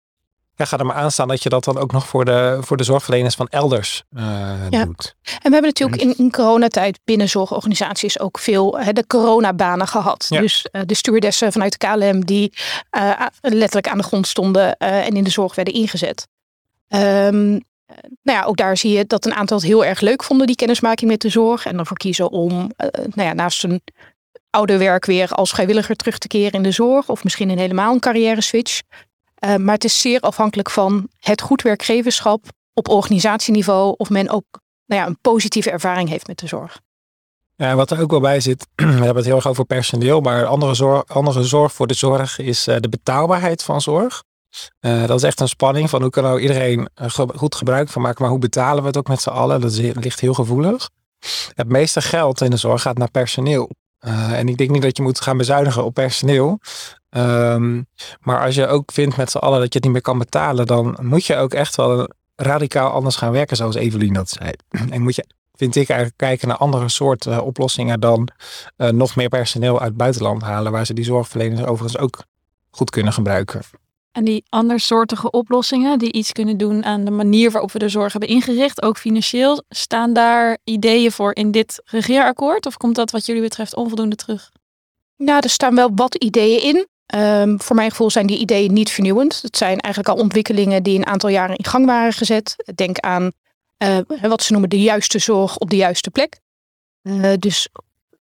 ja, 0.59 0.65
ga 0.65 0.79
er 0.79 0.87
maar 0.87 0.97
aan 0.97 1.11
staan 1.11 1.29
dat 1.29 1.43
je 1.43 1.49
dat 1.49 1.65
dan 1.65 1.79
ook 1.79 1.93
nog 1.93 2.07
voor 2.07 2.25
de, 2.25 2.59
voor 2.61 2.77
de 2.77 2.85
zorgverleners 2.85 3.35
van 3.35 3.47
elders 3.49 4.03
eh, 4.17 4.25
Ja. 4.71 4.85
doet. 4.85 5.15
En 5.23 5.33
we 5.43 5.51
hebben 5.51 5.63
natuurlijk 5.63 6.03
in, 6.03 6.15
in 6.17 6.31
coronatijd 6.31 6.99
binnen 7.05 7.29
zorgorganisaties 7.29 8.21
ook 8.21 8.39
veel 8.39 8.79
hè, 8.79 8.93
de 8.93 9.07
coronabanen 9.07 9.87
gehad. 9.87 10.27
Ja. 10.29 10.41
Dus 10.41 10.67
eh, 10.71 10.83
de 10.87 10.95
stewardessen 10.95 11.53
vanuit 11.53 11.81
de 11.81 11.87
KLM 11.87 12.25
die 12.25 12.53
eh, 12.91 13.11
letterlijk 13.41 13.89
aan 13.89 13.99
de 13.99 14.05
grond 14.05 14.27
stonden 14.27 14.77
eh, 14.77 15.07
en 15.07 15.17
in 15.17 15.25
de 15.25 15.31
zorg 15.31 15.55
werden 15.55 15.75
ingezet. 15.75 16.29
Ehm, 16.89 17.59
eh, 17.87 17.97
nou 18.23 18.39
ja, 18.39 18.43
ook 18.45 18.57
daar 18.57 18.77
zie 18.77 18.93
je 18.93 19.07
dat 19.07 19.27
een 19.27 19.35
aantal 19.35 19.57
het 19.57 19.67
heel 19.67 19.85
erg 19.85 20.01
leuk 20.01 20.25
vonden, 20.25 20.47
die 20.47 20.57
kennismaking 20.57 21.11
met 21.11 21.21
de 21.21 21.29
zorg. 21.29 21.67
En 21.67 21.79
ervoor 21.79 21.97
kiezen 21.97 22.31
om 22.31 22.71
eh, 22.77 22.89
nou 23.15 23.29
ja, 23.29 23.33
naast 23.33 23.63
hun 23.63 23.83
oude 24.51 24.79
werk 24.79 25.05
weer 25.05 25.29
als 25.31 25.51
vrijwilliger 25.51 25.97
terug 25.97 26.19
te 26.19 26.29
keren 26.29 26.53
in 26.53 26.63
de 26.63 26.71
zorg. 26.71 27.09
Of 27.09 27.25
misschien 27.25 27.49
een 27.49 27.59
helemaal 27.59 27.93
een 27.93 28.01
carrière 28.01 28.41
switch. 28.41 28.81
Eh, 29.39 29.57
maar 29.57 29.75
het 29.75 29.85
is 29.85 30.01
zeer 30.01 30.21
afhankelijk 30.21 30.71
van 30.71 31.09
het 31.19 31.41
goed 31.41 31.63
werkgeverschap 31.63 32.45
op 32.73 32.89
organisatieniveau. 32.89 33.95
Of 33.97 34.11
men 34.11 34.29
ook 34.29 34.45
nou 34.87 35.01
ja, 35.03 35.07
een 35.07 35.19
positieve 35.21 35.71
ervaring 35.71 36.09
heeft 36.09 36.27
met 36.27 36.39
de 36.39 36.47
zorg. 36.47 36.81
Ja, 37.55 37.75
wat 37.75 37.91
er 37.91 38.01
ook 38.01 38.11
wel 38.11 38.21
bij 38.21 38.41
zit, 38.41 38.67
we 38.75 38.85
hebben 38.85 39.17
het 39.17 39.25
heel 39.25 39.37
erg 39.37 39.47
over 39.47 39.65
personeel, 39.65 40.21
maar 40.21 40.47
andere 40.47 40.75
zorg, 40.75 41.07
andere 41.07 41.45
zorg 41.45 41.73
voor 41.73 41.87
de 41.87 41.95
zorg 41.95 42.39
is 42.39 42.67
eh, 42.67 42.77
de 42.81 42.89
betaalbaarheid 42.89 43.63
van 43.63 43.81
zorg. 43.81 44.23
Eh, 44.79 45.07
dat 45.07 45.17
is 45.17 45.23
echt 45.23 45.41
een 45.41 45.49
spanning 45.49 45.91
van 45.91 46.03
hoe 46.03 46.11
kan 46.11 46.23
nou 46.23 46.41
iedereen 46.41 46.89
goed 47.35 47.55
gebruik 47.55 47.89
van 47.89 48.03
maken, 48.03 48.23
maar 48.23 48.31
hoe 48.31 48.41
betalen 48.41 48.83
we 48.83 48.89
het 48.89 48.97
ook 48.97 49.09
met 49.09 49.21
z'n 49.21 49.29
allen? 49.29 49.61
Dat 49.61 49.73
is, 49.73 49.93
ligt 49.95 50.21
heel 50.21 50.35
gevoelig. 50.35 50.91
Het 51.55 51.69
meeste 51.69 52.01
geld 52.01 52.41
in 52.41 52.51
de 52.51 52.57
zorg 52.57 52.83
gaat 52.83 52.99
naar 52.99 53.11
personeel. 53.11 53.71
En 54.31 54.49
ik 54.49 54.57
denk 54.57 54.71
niet 54.71 54.83
dat 54.83 54.97
je 54.97 55.03
moet 55.03 55.21
gaan 55.21 55.37
bezuinigen 55.37 55.85
op 55.85 55.95
personeel. 55.95 56.61
Ehm, 57.11 57.83
maar 58.21 58.45
als 58.45 58.55
je 58.55 58.67
ook 58.67 58.93
vindt 58.93 59.17
met 59.17 59.31
z'n 59.31 59.39
allen 59.39 59.61
dat 59.61 59.69
je 59.69 59.75
het 59.75 59.85
niet 59.85 59.93
meer 59.93 60.03
kan 60.03 60.19
betalen, 60.19 60.67
dan 60.67 60.99
moet 61.01 61.25
je 61.25 61.37
ook 61.37 61.53
echt 61.53 61.77
wel 61.77 62.09
radicaal 62.37 62.91
anders 62.91 63.17
gaan 63.17 63.33
werken, 63.33 63.57
zoals 63.57 63.75
Evelien 63.75 64.13
dat 64.13 64.29
zei. 64.29 64.53
En 64.91 65.03
moet 65.03 65.15
je 65.15 65.25
vind 65.59 65.77
ik 65.77 65.89
eigenlijk 65.89 66.19
kijken 66.19 66.49
naar 66.49 66.57
andere 66.57 66.89
soorten 66.89 67.33
eh, 67.33 67.45
oplossingen 67.45 68.01
dan 68.01 68.29
eh, 68.77 68.89
nog 68.89 69.17
meer 69.17 69.29
personeel 69.29 69.79
uit 69.79 69.89
het 69.89 69.97
buitenland 69.97 70.43
halen, 70.43 70.73
waar 70.73 70.87
ze 70.87 70.95
die 70.95 71.05
zorgverleners 71.05 71.65
overigens 71.65 71.99
ook 72.03 72.23
goed 72.71 72.91
kunnen 72.91 73.13
gebruiken. 73.13 73.61
En 74.13 74.25
die 74.25 74.45
andersoortige 74.49 75.31
oplossingen 75.31 75.99
die 75.99 76.13
iets 76.13 76.33
kunnen 76.33 76.57
doen 76.57 76.85
aan 76.85 77.05
de 77.05 77.11
manier 77.11 77.51
waarop 77.51 77.73
we 77.73 77.79
de 77.79 77.89
zorg 77.89 78.13
hebben 78.13 78.31
ingericht, 78.31 78.83
ook 78.83 78.99
financieel, 78.99 79.63
staan 79.69 80.13
daar 80.13 80.59
ideeën 80.65 81.13
voor 81.13 81.35
in 81.35 81.51
dit 81.51 81.83
regeerakkoord? 81.85 82.67
Of 82.67 82.77
komt 82.77 82.95
dat 82.95 83.11
wat 83.11 83.27
jullie 83.27 83.43
betreft 83.43 83.75
onvoldoende 83.75 84.17
terug? 84.17 84.51
Nou, 85.17 85.41
er 85.41 85.51
staan 85.51 85.75
wel 85.75 85.91
wat 85.95 86.15
ideeën 86.15 86.63
in. 86.63 86.87
Ehm, 87.09 87.59
voor 87.59 87.77
mijn 87.77 87.91
gevoel 87.91 88.11
zijn 88.11 88.27
die 88.27 88.39
ideeën 88.39 88.73
niet 88.73 88.91
vernieuwend. 88.91 89.43
Het 89.43 89.57
zijn 89.57 89.79
eigenlijk 89.79 90.15
al 90.15 90.23
ontwikkelingen 90.23 90.83
die 90.83 90.99
een 90.99 91.07
aantal 91.07 91.31
jaren 91.31 91.57
in 91.57 91.65
gang 91.65 91.87
waren 91.87 92.13
gezet. 92.13 92.73
Denk 92.75 92.99
aan 92.99 93.33
eh, 93.77 93.99
wat 94.21 94.43
ze 94.43 94.53
noemen 94.53 94.71
de 94.71 94.81
juiste 94.81 95.19
zorg 95.19 95.59
op 95.59 95.71
de 95.71 95.77
juiste 95.77 96.11
plek. 96.11 96.41
Eh, 97.03 97.33
dus 97.39 97.69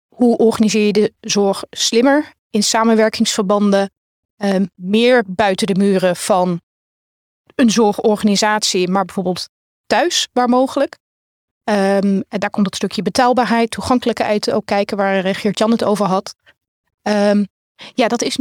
hoe 0.07 0.38
organiseer 0.38 0.85
je 0.85 0.94
de 0.94 1.13
zorg 1.21 1.63
slimmer 1.69 2.31
in 2.50 2.63
samenwerkingsverbanden, 2.63 3.91
ehm, 4.38 4.65
meer 4.75 5.24
buiten 5.27 5.68
de 5.68 5.75
muren 5.75 6.15
van 6.15 6.62
een 7.56 7.71
zorgorganisatie, 7.71 8.88
maar 8.88 9.06
bijvoorbeeld 9.06 9.50
thuis 9.85 10.27
waar 10.33 10.50
mogelijk. 10.50 10.97
Ehm, 11.63 12.21
en 12.27 12.39
daar 12.39 12.50
komt 12.50 12.65
het 12.65 12.75
stukje 12.75 13.01
betaalbaarheid, 13.01 13.71
toegankelijkheid 13.71 14.51
ook 14.51 14.65
kijken 14.65 14.97
waar 14.97 15.35
Geert-Jan 15.35 15.71
het 15.71 15.83
over 15.83 16.06
had. 16.06 16.35
Ja, 17.94 18.07
dat 18.07 18.21
is 18.21 18.38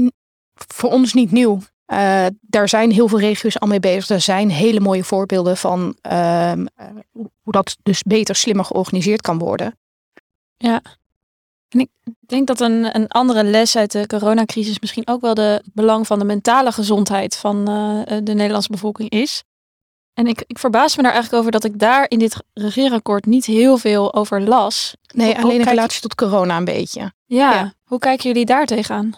voor 0.74 0.90
ons 0.90 1.12
niet 1.14 1.30
nieuw. 1.30 1.58
Eh, 1.86 2.26
daar 2.40 2.68
zijn 2.68 2.90
heel 2.92 3.08
veel 3.08 3.18
regio's 3.20 3.58
al 3.60 3.68
mee 3.68 3.80
bezig. 3.80 4.08
Er 4.08 4.20
zijn 4.20 4.50
hele 4.50 4.80
mooie 4.80 5.04
voorbeelden 5.04 5.56
van 5.56 5.96
ehm, 6.00 6.66
eh, 6.74 6.86
hoe 7.12 7.52
dat 7.52 7.76
dus 7.82 8.02
beter, 8.02 8.34
slimmer 8.34 8.64
georganiseerd 8.64 9.20
kan 9.20 9.38
worden. 9.38 9.78
Ik 11.68 11.88
denk 12.28 12.46
dat 12.46 12.60
een, 12.60 12.96
een 12.96 13.08
andere 13.08 13.44
les 13.44 13.76
uit 13.76 13.92
de 13.92 14.06
coronacrisis 14.06 14.80
misschien 14.80 15.06
ook 15.08 15.20
wel 15.20 15.34
de 15.34 15.42
het 15.42 15.74
belang 15.74 16.06
van 16.06 16.18
de 16.18 16.24
mentale 16.24 16.72
gezondheid 16.72 17.36
van 17.36 17.68
eh, 17.68 18.16
de 18.22 18.34
Nederlandse 18.34 18.70
bevolking 18.70 19.10
is. 19.10 19.42
En 20.14 20.26
ik, 20.26 20.44
ik 20.46 20.58
verbaas 20.58 20.96
me 20.96 21.02
daar 21.02 21.12
eigenlijk 21.12 21.40
over 21.42 21.52
dat 21.60 21.64
ik 21.64 21.78
daar 21.78 22.04
in 22.08 22.18
dit 22.18 22.42
regeerakkoord 22.54 23.26
niet 23.26 23.46
heel 23.46 23.78
veel 23.78 24.14
over 24.14 24.40
las. 24.42 24.96
Nee, 25.14 25.26
Hoe- 25.26 25.34
hoe 25.34 25.42
alleen 25.44 25.58
in 25.58 25.64
je- 25.64 25.70
relatie 25.70 26.00
tot 26.00 26.14
corona 26.14 26.56
een 26.56 26.64
beetje. 26.64 27.00
Ja, 27.26 27.52
Ja. 27.52 27.72
hoe 27.84 27.98
kijken 27.98 28.26
jullie 28.28 28.44
daar 28.46 28.66
tegenaan? 28.66 29.14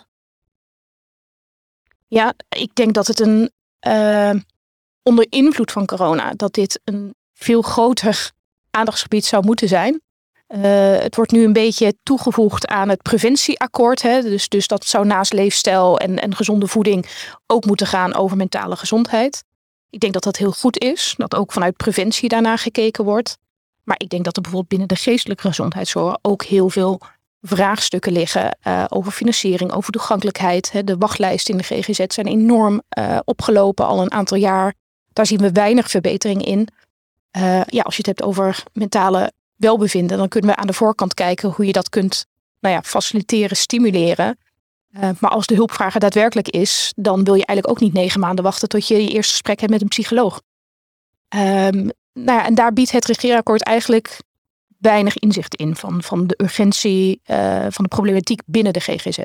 Ja, 2.09 2.35
ik 2.49 2.75
denk 2.75 2.95
dat 2.95 3.07
het 3.07 3.21
een 3.21 3.51
eh, 3.79 4.35
onder 5.03 5.27
invloed 5.29 5.73
van 5.73 5.87
corona, 5.87 6.33
dat 6.37 6.55
dit 6.55 6.81
een 6.85 7.15
veel 7.35 7.63
groter 7.63 8.31
aandachtsgebied 8.71 9.25
zou 9.25 9.45
moeten 9.45 9.69
zijn. 9.69 10.01
Eh, 10.47 10.99
het 10.99 11.17
wordt 11.17 11.33
nu 11.33 11.45
een 11.45 11.53
beetje 11.53 11.95
toegevoegd 12.03 12.67
aan 12.67 12.89
het 12.89 13.03
preventieakkoord. 13.03 14.03
Hè? 14.03 14.23
Dus, 14.23 14.49
dus 14.49 14.67
dat 14.67 14.85
zou 14.85 15.07
naast 15.07 15.33
leefstijl 15.33 15.99
en, 15.99 16.19
en 16.19 16.35
gezonde 16.35 16.67
voeding 16.67 17.07
ook 17.47 17.65
moeten 17.65 17.87
gaan 17.87 18.15
over 18.15 18.37
mentale 18.37 18.77
gezondheid. 18.77 19.45
Ik 19.91 20.01
denk 20.01 20.13
dat 20.13 20.23
dat 20.23 20.37
heel 20.37 20.53
goed 20.53 20.79
is, 20.79 21.15
dat 21.17 21.35
ook 21.35 21.53
vanuit 21.53 21.77
preventie 21.77 22.29
daarna 22.29 22.57
gekeken 22.57 23.05
wordt. 23.05 23.39
Maar 23.85 24.01
ik 24.01 24.09
denk 24.09 24.25
dat 24.25 24.37
er 24.37 24.43
bijvoorbeeld 24.43 24.71
binnen 24.71 24.89
de 24.89 25.03
geestelijke 25.03 25.47
gezondheidszorg 25.47 26.19
ook 26.23 26.45
heel 26.45 26.69
veel 26.69 27.01
vraagstukken 27.41 28.13
liggen 28.13 28.59
eh, 28.61 28.85
over 28.89 29.13
financiering, 29.13 29.73
over 29.73 29.93
toegankelijkheid. 29.93 30.87
De 30.87 30.97
wachtlijsten 30.97 31.55
in 31.55 31.61
de 31.61 31.83
GGZ 31.83 32.05
zijn 32.07 32.27
enorm 32.27 32.83
eh, 32.89 33.19
opgelopen 33.25 33.87
al 33.87 34.03
een 34.03 34.13
aantal 34.13 34.37
jaar. 34.37 34.75
Daar 35.13 35.27
zien 35.27 35.41
we 35.41 35.53
weinig 35.53 35.91
verbetering 35.91 36.45
in. 36.45 36.69
Eh, 37.31 37.61
ja, 37.65 37.83
als 37.83 37.97
je 37.97 38.03
het 38.07 38.07
hebt 38.07 38.23
over 38.23 38.63
mentale 38.73 39.33
welbevinden, 39.57 40.19
dan 40.19 40.29
kunnen 40.29 40.51
we 40.51 40.57
aan 40.57 40.67
de 40.67 40.73
voorkant 40.73 41.15
kijken 41.15 41.51
hoe 41.51 41.67
je 41.67 41.73
dat 41.73 41.89
kunt 41.89 42.27
nou 42.61 42.75
ja, 42.75 42.83
faciliteren, 42.83 43.57
stimuleren. 43.57 44.39
Maar 45.19 45.31
als 45.31 45.47
de 45.47 45.55
hulpvrager 45.55 46.01
daadwerkelijk 46.01 46.49
is, 46.49 46.93
dan 46.97 47.25
wil 47.25 47.35
je 47.35 47.47
eigenlijk 47.47 47.69
ook 47.69 47.89
niet 47.89 47.93
negen 47.93 48.21
maanden 48.21 48.45
wachten 48.45 48.69
tot 48.69 48.89
je 48.89 49.03
je 49.03 49.09
eerste 49.09 49.33
gesprek 49.33 49.61
hebt 49.61 49.73
met 49.73 49.83
een 49.83 49.89
psycholoog. 49.89 50.41
Ehm, 51.29 51.89
nou 52.13 52.39
ja, 52.39 52.47
en 52.47 52.55
daar 52.55 52.73
biedt 52.73 52.91
het 52.91 53.05
regeerakkoord 53.05 53.63
eigenlijk 53.63 54.19
weinig 54.79 55.19
inzicht 55.19 55.55
in 55.55 55.77
van, 55.77 56.03
van 56.03 56.27
de 56.27 56.35
urgentie, 56.43 57.21
eh, 57.25 57.67
van 57.69 57.85
de 57.85 57.89
problematiek 57.89 58.41
binnen 58.47 58.73
de 58.73 58.81
GGZ. 58.81 59.19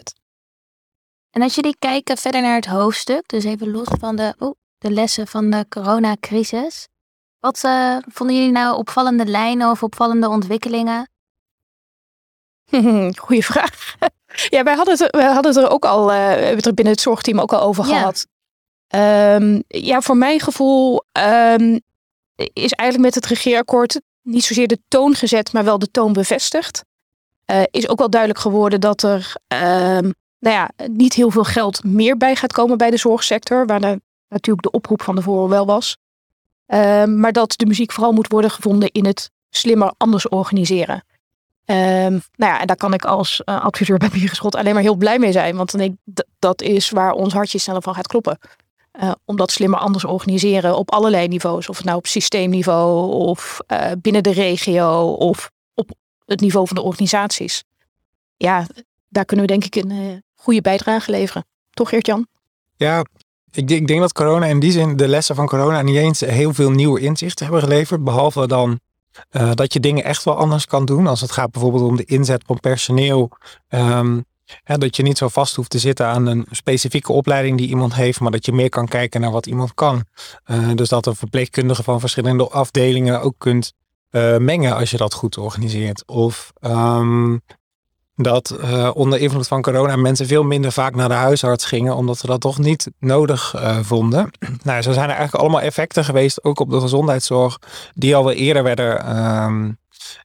En 1.30 1.42
als 1.42 1.56
jullie 1.56 1.76
kijken 1.80 2.18
verder 2.18 2.42
naar 2.42 2.56
het 2.56 2.66
hoofdstuk, 2.66 3.28
dus 3.28 3.44
even 3.44 3.72
los 3.72 3.88
van 4.00 4.16
de, 4.16 4.36
oh, 4.40 4.56
de 4.78 4.92
lessen 4.92 5.28
van 5.28 5.50
de 5.50 5.66
coronacrisis. 5.70 6.88
Wat 7.40 7.64
uh, 7.66 7.98
vonden 8.08 8.36
jullie 8.36 8.52
nou 8.52 8.78
opvallende 8.78 9.26
lijnen 9.26 9.70
of 9.70 9.84
opvallende 9.84 10.30
ontwikkelingen? 10.30 11.10
Goeie 13.26 13.46
vraag. 13.46 13.96
ja, 14.56 14.64
wij 14.64 14.76
hadden, 14.76 14.98
het, 14.98 15.12
wij 15.16 15.26
hadden 15.26 15.56
het 15.56 15.64
er 15.64 15.70
ook 15.70 15.86
al, 15.86 16.12
uh, 16.12 16.30
het 16.30 16.66
er 16.66 16.74
binnen 16.74 16.94
het 16.94 17.04
zorgteam 17.04 17.40
ook 17.40 17.54
al 17.54 17.62
over 17.62 17.88
ja. 17.88 17.98
gehad. 17.98 18.28
Um, 18.96 19.64
ja, 19.68 20.02
voor 20.02 20.18
mijn 20.18 20.40
gevoel 20.40 21.04
um, 21.18 21.82
is 22.36 22.72
eigenlijk 22.72 23.00
met 23.00 23.16
het 23.16 23.26
regeerakkoord 23.26 24.02
niet 24.24 24.44
zozeer 24.44 24.68
de 24.68 24.80
toon 24.88 25.16
gezet, 25.16 25.54
maar 25.54 25.64
wel 25.64 25.80
de 25.80 25.92
toon 25.92 26.14
bevestigd. 26.14 26.84
Uh, 27.46 27.62
is 27.72 27.90
ook 27.90 28.00
wel 28.00 28.10
duidelijk 28.10 28.42
geworden 28.42 28.82
dat 28.82 29.04
er 29.04 29.36
um, 29.48 30.14
nou 30.40 30.56
ja, 30.56 30.72
niet 30.88 31.14
heel 31.14 31.32
veel 31.32 31.44
geld 31.44 31.84
meer 31.84 32.18
bij 32.18 32.36
gaat 32.36 32.54
komen 32.54 32.78
bij 32.78 32.90
de 32.90 32.98
zorgsector, 32.98 33.66
waar 33.66 34.00
natuurlijk 34.28 34.64
de 34.64 34.72
oproep 34.72 35.02
van 35.02 35.16
tevoren 35.16 35.50
wel 35.50 35.66
was. 35.66 35.98
maar 37.06 37.32
dat 37.32 37.54
de 37.58 37.66
muziek 37.66 37.92
vooral 37.92 38.12
moet 38.12 38.32
worden 38.32 38.52
gevonden 38.52 38.92
in 38.92 39.06
het 39.06 39.32
slimmer 39.50 39.94
anders 39.98 40.30
organiseren. 40.30 41.04
Um, 41.66 42.22
nou 42.36 42.52
ja, 42.52 42.60
en 42.60 42.68
daar 42.68 42.76
kan 42.76 42.94
ik 42.94 43.06
als 43.06 43.42
uh, 43.46 43.64
adviseur 43.64 43.98
bij 43.98 44.10
Biergeschot 44.10 44.56
alleen 44.56 44.74
maar 44.74 44.84
heel 44.84 44.96
blij 44.96 45.20
mee 45.20 45.32
zijn. 45.32 45.56
Want 45.56 45.80
ik, 45.80 45.94
dat 46.40 46.62
is 46.62 46.90
waar 46.90 47.12
ons 47.12 47.34
hartje 47.34 47.58
sneller 47.58 47.82
van 47.82 47.96
gaat 47.96 48.08
kloppen. 48.08 48.38
Uh, 49.02 49.12
om 49.26 49.36
dat 49.36 49.52
slimmer 49.52 49.80
anders 49.80 50.06
organiseren 50.06 50.78
op 50.78 50.92
allerlei 50.92 51.28
niveaus. 51.28 51.70
Of 51.70 51.78
het 51.78 51.86
nou 51.86 51.98
op 51.98 52.08
systeemniveau 52.08 53.12
of 53.12 53.60
uh, 53.68 53.92
binnen 54.02 54.24
de 54.24 54.32
regio 54.32 55.12
of 55.12 55.52
op 55.74 55.92
het 56.26 56.40
niveau 56.40 56.68
van 56.68 56.76
de 56.76 56.82
organisaties. 56.82 57.64
Ja, 58.38 58.68
daar 59.10 59.26
kunnen 59.26 59.46
we 59.46 59.52
denk 59.52 59.66
ik 59.66 59.76
een 59.76 60.24
goede 60.36 60.62
bijdrage 60.62 61.12
leveren. 61.12 61.46
Toch 61.70 61.90
Geert-Jan? 61.90 62.28
Ja, 62.76 63.06
ik, 63.52 63.72
ik 63.72 63.88
denk 63.88 64.00
dat 64.00 64.14
corona 64.14 64.46
in 64.46 64.60
die 64.60 64.72
zin, 64.72 64.96
de 64.98 65.08
lessen 65.08 65.36
van 65.36 65.48
corona 65.48 65.82
niet 65.82 65.96
eens 65.96 66.20
heel 66.20 66.54
veel 66.54 66.72
nieuwe 66.72 67.00
inzichten 67.00 67.46
hebben 67.46 67.64
geleverd. 67.64 68.04
Behalve 68.04 68.48
dan 68.48 68.80
dat 69.54 69.74
je 69.74 69.80
dingen 69.80 70.04
echt 70.04 70.24
wel 70.24 70.36
anders 70.36 70.66
kan 70.66 70.86
doen. 70.86 71.08
Als 71.08 71.22
het 71.22 71.32
gaat 71.32 71.52
bijvoorbeeld 71.52 71.84
om 71.84 71.96
de 71.96 72.06
inzet 72.06 72.44
van 72.46 72.60
personeel. 72.60 73.30
Um, 73.70 74.26
hè, 74.64 74.78
dat 74.78 74.96
je 74.96 75.04
niet 75.04 75.18
zo 75.18 75.28
vast 75.28 75.56
hoeft 75.56 75.70
te 75.70 75.80
zitten 75.80 76.06
aan 76.06 76.26
een 76.26 76.46
specifieke 76.52 77.12
opleiding 77.12 77.58
die 77.58 77.68
iemand 77.68 77.94
heeft, 77.94 78.20
maar 78.20 78.32
dat 78.32 78.46
je 78.46 78.52
meer 78.52 78.70
kan 78.70 78.88
kijken 78.88 79.22
naar 79.22 79.32
wat 79.32 79.46
iemand 79.46 79.74
kan. 79.74 80.06
Uh, 80.46 80.70
dus 80.76 80.90
dat 80.90 81.06
een 81.06 81.16
verpleegkundige 81.16 81.84
van 81.84 82.00
verschillende 82.00 82.48
afdelingen 82.48 83.22
ook 83.22 83.36
kunt 83.38 83.74
uh, 84.12 84.38
mengen 84.38 84.76
als 84.76 84.92
je 84.92 84.98
dat 84.98 85.14
goed 85.14 85.38
organiseert. 85.38 86.08
Of 86.08 86.54
um, 86.62 87.42
dat 88.16 88.58
uh, 88.62 88.90
onder 88.94 89.20
invloed 89.20 89.48
van 89.48 89.62
corona 89.62 89.96
mensen 89.96 90.28
veel 90.28 90.44
minder 90.44 90.72
vaak 90.72 90.96
naar 90.96 91.08
de 91.08 91.14
huisarts 91.14 91.66
gingen, 91.66 91.96
omdat 91.96 92.18
ze 92.18 92.26
dat 92.26 92.42
toch 92.42 92.58
niet 92.58 92.92
nodig 93.00 93.56
vonden. 93.82 94.32
nou, 94.64 94.82
zo 94.82 94.92
zijn 94.92 95.10
er 95.10 95.16
eigenlijk 95.16 95.44
allemaal 95.44 95.62
effecten 95.62 96.06
geweest, 96.06 96.44
ook 96.44 96.60
op 96.60 96.70
de 96.70 96.80
gezondheidszorg, 96.80 97.60
die 97.94 98.16
al 98.16 98.24
wel 98.24 98.34
eerder 98.34 98.64
werden 98.64 99.18
um, 99.44 99.78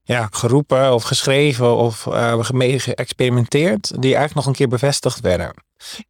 ja, 0.02 0.28
geroepen 0.30 0.94
of 0.94 1.02
geschreven 1.02 1.76
of 1.76 2.06
uh, 2.06 2.50
mee 2.50 2.78
geëxperimenteerd, 2.78 3.90
die 3.90 4.14
eigenlijk 4.14 4.34
nog 4.34 4.46
een 4.46 4.52
keer 4.52 4.68
bevestigd 4.68 5.20
werden. 5.20 5.54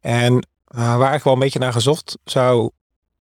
En 0.01 0.47
waar 0.71 1.13
ik 1.13 1.23
wel 1.23 1.33
een 1.33 1.39
beetje 1.39 1.59
naar 1.59 1.73
gezocht 1.73 2.17
zou 2.23 2.69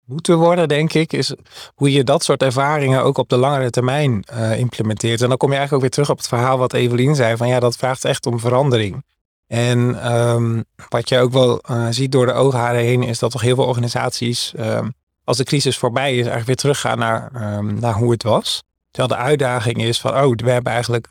moeten 0.06 0.38
worden, 0.38 0.68
denk 0.68 0.94
ik, 0.94 1.13
is 1.13 1.36
hoe 1.75 1.92
je 1.92 2.04
dat 2.04 2.24
soort 2.24 2.44
ervaringen 2.44 3.04
ook 3.04 3.18
op 3.18 3.30
de 3.30 3.38
langere 3.38 3.70
termijn 3.70 4.25
uh, 4.34 4.60
implementeert. 4.60 5.22
En 5.22 5.30
dan 5.30 5.38
kom 5.38 5.51
je 5.51 5.58
eigenlijk 5.58 5.74
ook 5.74 5.89
weer 5.89 6.04
terug 6.04 6.10
op 6.10 6.18
het 6.18 6.27
verhaal 6.27 6.58
wat 6.58 6.74
Evelien 6.74 7.16
zei, 7.16 7.38
van 7.38 7.48
ja, 7.48 7.60
dat 7.60 7.75
vraagt 7.75 8.06
echt 8.06 8.25
om 8.25 8.39
verandering. 8.39 9.06
En 9.48 10.12
um, 10.18 10.66
wat 10.89 11.10
je 11.10 11.20
ook 11.20 11.32
wel 11.32 11.62
ziet 11.89 12.12
door 12.12 12.25
de 12.25 12.34
oogharen 12.34 12.82
heen, 12.82 13.04
is 13.04 13.20
dat 13.20 13.32
toch 13.32 13.42
heel 13.42 13.56
veel 13.56 13.66
organisaties, 13.66 14.54
um, 14.60 14.94
als 15.24 15.38
de 15.38 15.44
crisis 15.44 15.77
voorbij 15.77 16.12
is, 16.12 16.16
eigenlijk 16.16 16.46
weer 16.48 16.56
teruggaan 16.56 16.98
naar, 16.98 17.56
um, 17.58 17.80
naar 17.80 17.94
hoe 17.94 18.12
het 18.12 18.24
was. 18.24 18.63
Terwijl 18.91 19.20
de 19.20 19.25
uitdaging 19.25 19.82
is 19.82 20.00
van, 20.00 20.12
oh, 20.12 20.36
we 20.36 20.51
hebben 20.51 20.74
eigenlijk 20.74 21.08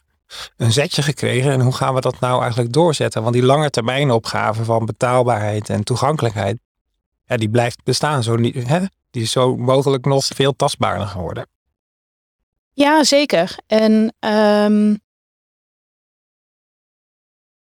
een 0.57 0.73
zetje 0.73 1.03
gekregen 1.03 1.51
en 1.51 1.61
hoe 1.61 1.75
gaan 1.75 1.95
we 1.95 2.01
dat 2.01 2.21
nou 2.21 2.41
eigenlijk 2.41 2.73
doorzetten? 2.73 3.23
Want 3.23 3.35
die 3.35 3.45
lange 3.45 3.71
termijn 3.71 4.11
opgave 4.11 4.65
van 4.65 4.87
betaalbaarheid 4.87 5.71
en 5.71 5.85
toegankelijkheid, 5.85 6.59
ja, 7.25 7.37
die 7.37 7.51
blijft 7.51 7.83
bestaan. 7.85 8.23
Zo 8.23 8.37
niet, 8.37 8.69
hè? 8.69 8.85
Die 9.11 9.23
is 9.23 9.31
zo 9.31 9.57
mogelijk 9.57 10.05
nog 10.05 10.25
veel 10.25 10.57
tastbaarder 10.57 11.07
geworden. 11.07 11.49
Ja, 12.73 13.05
zeker. 13.05 13.57
En 13.67 14.15
um, 14.19 14.99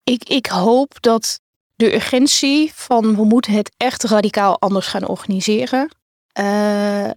ik, 0.03 0.23
ik 0.23 0.45
hoop 0.45 1.01
dat 1.01 1.39
de 1.75 1.93
urgentie 1.93 2.73
van 2.73 3.15
we 3.15 3.23
moeten 3.23 3.53
het 3.53 3.71
echt 3.77 4.03
radicaal 4.03 4.59
anders 4.59 4.87
gaan 4.87 5.07
organiseren. 5.07 5.95
Uh, 6.39 7.09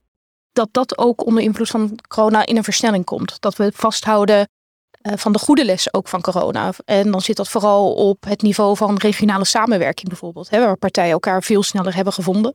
dat 0.57 0.69
dat 0.71 0.99
ook 0.99 1.27
onder 1.27 1.43
invloed 1.43 1.69
van 1.69 1.99
corona 2.09 2.47
in 2.47 2.57
een 2.57 2.65
versnelling 2.65 3.05
komt. 3.05 3.41
Dat 3.41 3.57
we 3.57 3.71
vasthouden 3.75 4.49
uh, 5.03 5.13
van 5.17 5.33
de 5.33 5.39
goede 5.39 5.65
lessen 5.65 5.95
ook 5.95 6.09
van 6.09 6.21
corona. 6.21 6.73
En 6.85 7.11
dan 7.11 7.21
zit 7.21 7.37
dat 7.37 7.49
vooral 7.49 7.95
op 7.95 8.25
het 8.25 8.43
niveau 8.43 8.77
van 8.77 8.97
regionale 8.97 9.45
samenwerking 9.45 10.09
bijvoorbeeld. 10.09 10.51
Hè, 10.51 10.61
waar 10.61 10.77
partijen 10.77 11.13
elkaar 11.13 11.43
veel 11.43 11.63
sneller 11.63 11.95
hebben 11.95 12.13
gevonden. 12.13 12.55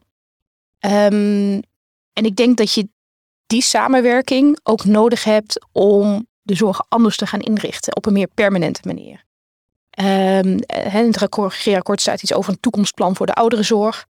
Um, 0.79 1.62
en 2.13 2.24
ik 2.25 2.36
denk 2.36 2.58
dat 2.58 2.74
je 2.74 2.89
die 3.46 3.62
samenwerking 3.62 4.60
ook 4.63 4.86
nodig 4.86 5.24
hebt 5.24 5.65
om 5.72 6.27
de 6.41 6.55
zorg 6.55 6.81
anders 6.89 7.17
te 7.17 7.27
gaan 7.27 7.39
inrichten 7.39 7.96
op 7.96 8.05
een 8.05 8.13
meer 8.13 8.29
permanente 8.34 8.81
manier. 8.84 9.24
Um, 10.00 10.48
in 10.48 11.12
het 11.12 11.17
regeerakkoord 11.17 12.01
staat 12.01 12.22
iets 12.22 12.34
over 12.34 12.51
een 12.51 12.60
toekomstplan 12.60 13.15
voor 13.15 13.25
de 13.25 13.34
ouderenzorg. 13.34 14.05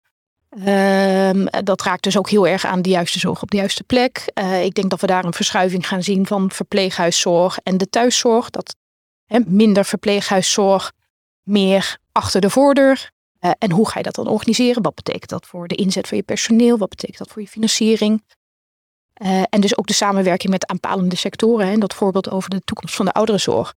Um, 0.58 1.48
dat 1.64 1.82
raakt 1.82 2.04
dus 2.04 2.18
ook 2.18 2.30
heel 2.30 2.48
erg 2.48 2.66
aan 2.66 2.82
de 2.82 2.90
juiste 2.90 3.20
zorg 3.20 3.42
op 3.42 3.52
de 3.52 3.58
juiste 3.58 3.84
plek. 3.84 4.32
Uh, 4.34 4.64
ik 4.64 4.74
denk 4.74 4.90
dat 4.90 5.02
we 5.02 5.08
daar 5.08 5.26
een 5.26 5.34
verschuiving 5.34 5.88
gaan 5.88 6.04
zien 6.04 6.26
van 6.26 6.52
verpleeghuiszorg 6.52 7.60
en 7.64 7.78
de 7.78 7.90
thuiszorg. 7.90 8.50
Dat 8.50 8.76
minder 9.46 9.86
verpleeghuiszorg, 9.86 10.92
meer 11.44 11.98
achter 12.12 12.42
de 12.42 12.50
voordeur. 12.50 13.12
Uh, 13.42 13.52
en 13.58 13.72
hoe 13.72 13.90
ga 13.90 13.98
je 13.98 14.04
dat 14.04 14.16
dan 14.16 14.28
organiseren? 14.28 14.82
Wat 14.82 14.96
betekent 14.96 15.30
dat 15.30 15.46
voor 15.46 15.68
de 15.68 15.76
inzet 15.76 16.08
van 16.08 16.18
je 16.18 16.24
personeel? 16.24 16.78
Wat 16.78 16.90
betekent 16.90 17.18
dat 17.18 17.30
voor 17.30 17.42
je 17.42 17.48
financiering? 17.48 18.24
Uh, 19.22 19.42
en 19.50 19.62
dus 19.62 19.78
ook 19.78 19.88
de 19.88 19.94
samenwerking 19.94 20.52
met 20.52 20.68
aanpalende 20.68 21.16
sectoren. 21.16 21.68
Hè, 21.68 21.78
dat 21.78 21.94
voorbeeld 21.94 22.30
over 22.30 22.50
de 22.50 22.62
toekomst 22.66 22.96
van 22.96 23.06
de 23.06 23.12
ouderenzorg. 23.12 23.74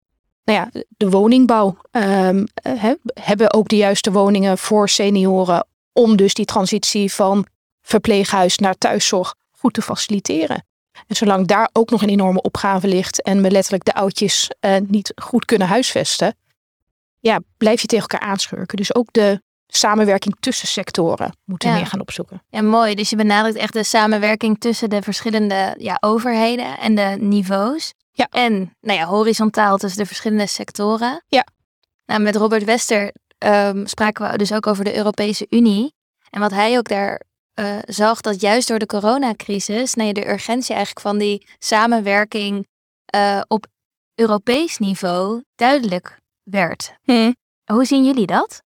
Nou 0.44 0.58
ja, 0.58 0.82
de 0.88 1.10
woningbouw. 1.10 1.76
Um, 1.90 2.46
he, 2.62 2.94
hebben 3.20 3.52
ook 3.52 3.68
de 3.68 3.76
juiste 3.76 4.12
woningen 4.12 4.58
voor 4.58 4.88
senioren 4.88 5.66
om 5.92 6.16
dus 6.16 6.34
die 6.34 6.44
transitie 6.44 7.12
van 7.12 7.46
verpleeghuis 7.82 8.58
naar 8.58 8.74
thuiszorg 8.74 9.34
goed 9.50 9.74
te 9.74 9.82
faciliteren. 9.82 10.64
En 11.06 11.16
zolang 11.16 11.46
daar 11.46 11.68
ook 11.72 11.90
nog 11.90 12.02
een 12.02 12.08
enorme 12.08 12.42
opgave 12.42 12.88
ligt 12.88 13.22
en 13.22 13.42
we 13.42 13.50
letterlijk 13.50 13.84
de 13.84 13.94
oudjes 13.94 14.50
uh, 14.60 14.76
niet 14.86 15.12
goed 15.22 15.44
kunnen 15.44 15.68
huisvesten, 15.68 16.34
ja, 17.20 17.40
blijf 17.56 17.80
je 17.80 17.86
tegen 17.86 18.08
elkaar 18.08 18.28
aanschurken. 18.28 18.76
Dus 18.76 18.94
ook 18.94 19.08
de 19.10 19.42
samenwerking 19.66 20.36
tussen 20.40 20.68
sectoren 20.68 21.36
moeten 21.44 21.68
ja. 21.68 21.74
meer 21.74 21.86
gaan 21.86 22.00
opzoeken. 22.00 22.42
Ja, 22.48 22.62
mooi. 22.62 22.94
Dus 22.94 23.10
je 23.10 23.16
benadrukt 23.16 23.56
echt 23.56 23.72
de 23.72 23.84
samenwerking 23.84 24.60
tussen 24.60 24.90
de 24.90 25.02
verschillende 25.02 25.74
ja, 25.78 25.96
overheden 26.00 26.78
en 26.78 26.94
de 26.94 27.16
niveaus. 27.20 27.92
Ja. 28.12 28.26
En 28.30 28.76
nou 28.80 28.98
ja, 28.98 29.04
horizontaal 29.06 29.76
tussen 29.76 29.98
de 29.98 30.06
verschillende 30.06 30.46
sectoren. 30.46 31.24
Ja. 31.28 31.46
Nou, 32.06 32.20
met 32.20 32.36
Robert 32.36 32.64
Wester 32.64 33.12
um, 33.46 33.86
spraken 33.86 34.30
we 34.30 34.38
dus 34.38 34.52
ook 34.52 34.66
over 34.66 34.84
de 34.84 34.96
Europese 34.96 35.46
Unie. 35.48 35.94
En 36.30 36.40
wat 36.40 36.50
hij 36.50 36.78
ook 36.78 36.88
daar 36.88 37.22
uh, 37.54 37.78
zag, 37.84 38.20
dat 38.20 38.40
juist 38.40 38.68
door 38.68 38.78
de 38.78 38.86
coronacrisis, 38.86 39.94
ja, 39.94 40.12
de 40.12 40.28
urgentie 40.28 40.74
eigenlijk 40.74 41.06
van 41.06 41.18
die 41.18 41.46
samenwerking 41.58 42.66
uh, 43.14 43.40
op 43.46 43.66
Europees 44.14 44.78
niveau 44.78 45.42
duidelijk 45.54 46.18
werd. 46.42 46.94
Hm. 47.02 47.32
Hoe 47.64 47.84
zien 47.84 48.04
jullie 48.04 48.26
dat? 48.26 48.62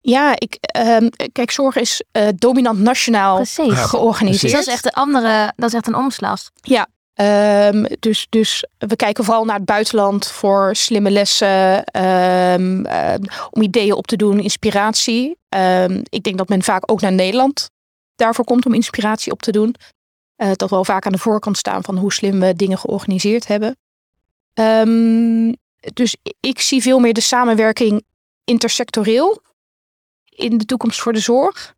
Ja, 0.00 0.34
ik, 0.38 0.58
um, 0.78 1.10
kijk, 1.32 1.50
zorg 1.50 1.76
is 1.76 2.04
uh, 2.12 2.28
dominant 2.34 2.78
nationaal 2.78 3.36
precies. 3.36 3.78
georganiseerd. 3.78 4.40
Dus 4.40 4.52
dat 4.52 4.60
is 4.60 4.72
echt 4.72 4.84
een 4.84 5.02
andere, 5.02 5.52
dat 5.56 5.68
is 5.68 5.74
echt 5.74 5.86
een 5.86 5.94
omslag. 5.94 6.50
Ja, 6.54 6.86
um, 7.14 7.86
dus, 7.98 8.26
dus 8.28 8.66
we 8.78 8.96
kijken 8.96 9.24
vooral 9.24 9.44
naar 9.44 9.56
het 9.56 9.64
buitenland 9.64 10.26
voor 10.26 10.76
slimme 10.76 11.10
lessen, 11.10 11.84
um, 12.02 12.86
uh, 12.86 13.14
om 13.50 13.62
ideeën 13.62 13.94
op 13.94 14.06
te 14.06 14.16
doen, 14.16 14.40
inspiratie. 14.40 15.36
ik 16.08 16.22
denk 16.22 16.38
dat 16.38 16.48
men 16.48 16.62
vaak 16.62 16.90
ook 16.90 17.00
naar 17.00 17.12
Nederland 17.12 17.70
daarvoor 18.16 18.44
komt 18.44 18.66
om 18.66 18.74
inspiratie 18.74 19.32
op 19.32 19.42
te 19.42 19.52
doen. 19.52 19.74
Uh, 20.36 20.50
dat 20.52 20.70
we 20.70 20.76
al 20.76 20.84
vaak 20.84 21.06
aan 21.06 21.12
de 21.12 21.18
voorkant 21.18 21.58
staan 21.58 21.84
van 21.84 21.96
hoe 21.96 22.12
slim 22.12 22.40
we 22.40 22.54
dingen 22.54 22.78
georganiseerd 22.78 23.46
hebben. 23.46 23.76
dus 25.92 26.16
ik 26.40 26.60
zie 26.60 26.82
veel 26.82 26.98
meer 26.98 27.14
de 27.14 27.20
samenwerking 27.20 28.04
intersectoreel 28.44 29.42
in 30.24 30.58
de 30.58 30.64
toekomst 30.64 31.00
voor 31.00 31.12
de 31.12 31.20
zorg, 31.20 31.74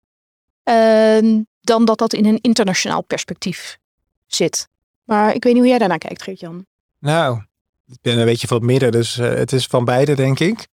dan 1.60 1.84
dat 1.84 1.98
dat 1.98 2.12
in 2.12 2.24
een 2.24 2.38
internationaal 2.40 3.02
perspectief 3.02 3.78
zit. 4.26 4.70
Maar 5.04 5.34
ik 5.34 5.44
weet 5.44 5.52
niet 5.52 5.62
hoe 5.62 5.70
jij 5.70 5.78
daarnaar 5.78 5.98
kijkt, 5.98 6.22
Geert-Jan. 6.22 6.66
Nou, 6.98 7.42
ik 7.86 7.98
ben 8.00 8.18
een 8.18 8.24
beetje 8.24 8.46
van 8.46 8.56
het 8.56 8.66
midden, 8.66 8.92
dus 8.92 9.18
uh, 9.18 9.28
het 9.28 9.52
is 9.52 9.66
van 9.66 9.84
beide, 9.84 10.14
denk 10.14 10.40
ik. 10.40 10.66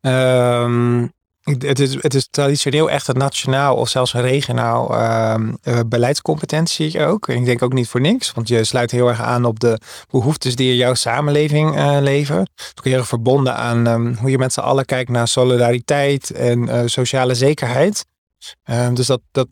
Um, 0.00 1.12
het 1.44 1.80
is, 1.80 2.02
het 2.02 2.14
is 2.14 2.28
traditioneel 2.30 2.90
echt 2.90 3.08
een 3.08 3.18
nationaal 3.18 3.76
of 3.76 3.88
zelfs 3.88 4.12
een 4.12 4.20
regionaal 4.20 4.94
uh, 4.94 5.80
beleidscompetentie 5.86 7.04
ook. 7.04 7.28
En 7.28 7.36
ik 7.36 7.44
denk 7.44 7.62
ook 7.62 7.72
niet 7.72 7.88
voor 7.88 8.00
niks, 8.00 8.32
want 8.32 8.48
je 8.48 8.64
sluit 8.64 8.90
heel 8.90 9.08
erg 9.08 9.20
aan 9.20 9.44
op 9.44 9.60
de 9.60 9.78
behoeftes 10.10 10.56
die 10.56 10.70
in 10.70 10.76
jouw 10.76 10.94
samenleving 10.94 11.76
uh, 11.76 11.96
leven. 12.00 12.38
Het 12.38 12.50
is 12.56 12.72
ook 12.78 12.84
heel 12.84 12.98
erg 12.98 13.08
verbonden 13.08 13.56
aan 13.56 13.86
um, 13.86 14.14
hoe 14.14 14.30
je 14.30 14.38
met 14.38 14.52
z'n 14.52 14.60
allen 14.60 14.84
kijkt 14.84 15.10
naar 15.10 15.28
solidariteit 15.28 16.30
en 16.30 16.90
sociale 16.90 17.34
zekerheid. 17.34 18.04
Um, 18.70 18.94
dus 18.94 19.06
dat, 19.06 19.20
dat, 19.30 19.48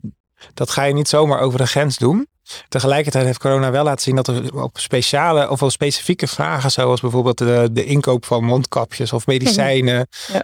dat 0.53 0.69
ga 0.69 0.83
je 0.83 0.93
niet 0.93 1.07
zomaar 1.07 1.39
over 1.39 1.57
de 1.57 1.67
grens 1.67 1.97
doen. 1.97 2.27
Tegelijkertijd 2.69 3.25
heeft 3.25 3.39
corona 3.39 3.71
wel 3.71 3.83
laten 3.83 4.01
zien 4.01 4.15
dat 4.15 4.27
er 4.27 4.61
op 4.63 4.79
speciale 4.79 5.49
of 5.49 5.59
wel 5.59 5.69
specifieke 5.69 6.27
vragen, 6.27 6.71
zoals 6.71 7.01
bijvoorbeeld 7.01 7.37
de, 7.37 7.69
de 7.71 7.85
inkoop 7.85 8.25
van 8.25 8.43
mondkapjes 8.43 9.13
of 9.13 9.27
medicijnen, 9.27 10.07
ja. 10.33 10.43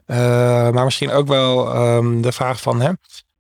uh, 0.68 0.74
maar 0.74 0.86
misschien 0.86 1.12
ook 1.12 1.28
wel 1.28 1.76
um, 1.96 2.22
de 2.22 2.32
vraag 2.32 2.62
van 2.62 2.82
hè, 2.82 2.92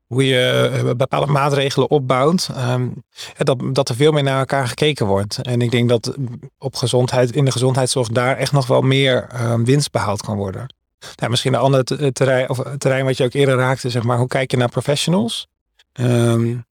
hoe 0.08 0.25
je 0.25 0.72
eh, 0.74 0.96
bepaalde 0.96 1.32
maatregelen 1.32 1.89
opbouwt, 1.89 2.50
um, 2.58 3.04
dat, 3.38 3.58
dat 3.72 3.89
er 3.89 3.96
veel 3.96 4.12
meer 4.12 4.24
naar 4.24 4.39
elkaar 4.39 4.68
gekeken 4.68 5.06
wordt. 5.06 5.38
En 5.38 5.62
ik 5.62 5.72
denk 5.72 5.89
dat 5.89 6.16
op 6.58 6.75
gezondheid, 6.75 7.32
in 7.32 7.46
de 7.46 7.51
gezondheidszorg 7.51 8.08
daar 8.08 8.38
echt 8.38 8.51
nog 8.51 8.68
wel 8.68 8.82
meer 8.82 9.28
um, 9.42 9.66
winst 9.66 9.92
behaald 9.92 10.22
kan 10.22 10.38
worden. 10.38 10.74
Nou, 11.16 11.30
misschien 11.30 11.54
een 11.54 11.60
ander 11.60 11.84
terrein, 12.13 12.50
of 12.50 12.62
terrein 12.78 13.06
wat 13.06 13.18
je 13.18 13.24
ook 13.24 13.34
eerder 13.34 13.58
raakte, 13.58 13.89
zeg 13.89 14.04
maar, 14.04 14.18
hoe 14.18 14.28
kijk 14.28 14.51
je 14.51 14.58
naar 14.58 14.70
professionals? 14.70 15.48
Um, 15.94 16.68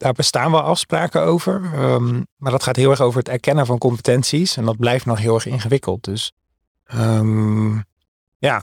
daar 0.00 0.12
bestaan 0.12 0.50
wel 0.50 0.60
afspraken 0.60 1.22
over. 1.22 1.54
Um, 1.74 2.26
maar 2.36 2.52
dat 2.52 2.62
gaat 2.62 2.76
heel 2.76 2.90
erg 2.90 3.00
over 3.00 3.18
het 3.18 3.28
erkennen 3.28 3.66
van 3.66 3.78
competenties. 3.78 4.56
En 4.56 4.64
dat 4.64 4.76
blijft 4.76 5.06
nog 5.06 5.18
heel 5.18 5.34
erg 5.34 5.46
ingewikkeld. 5.46 6.04
Dus 6.04 6.32
um, 6.94 7.84
ja, 8.38 8.62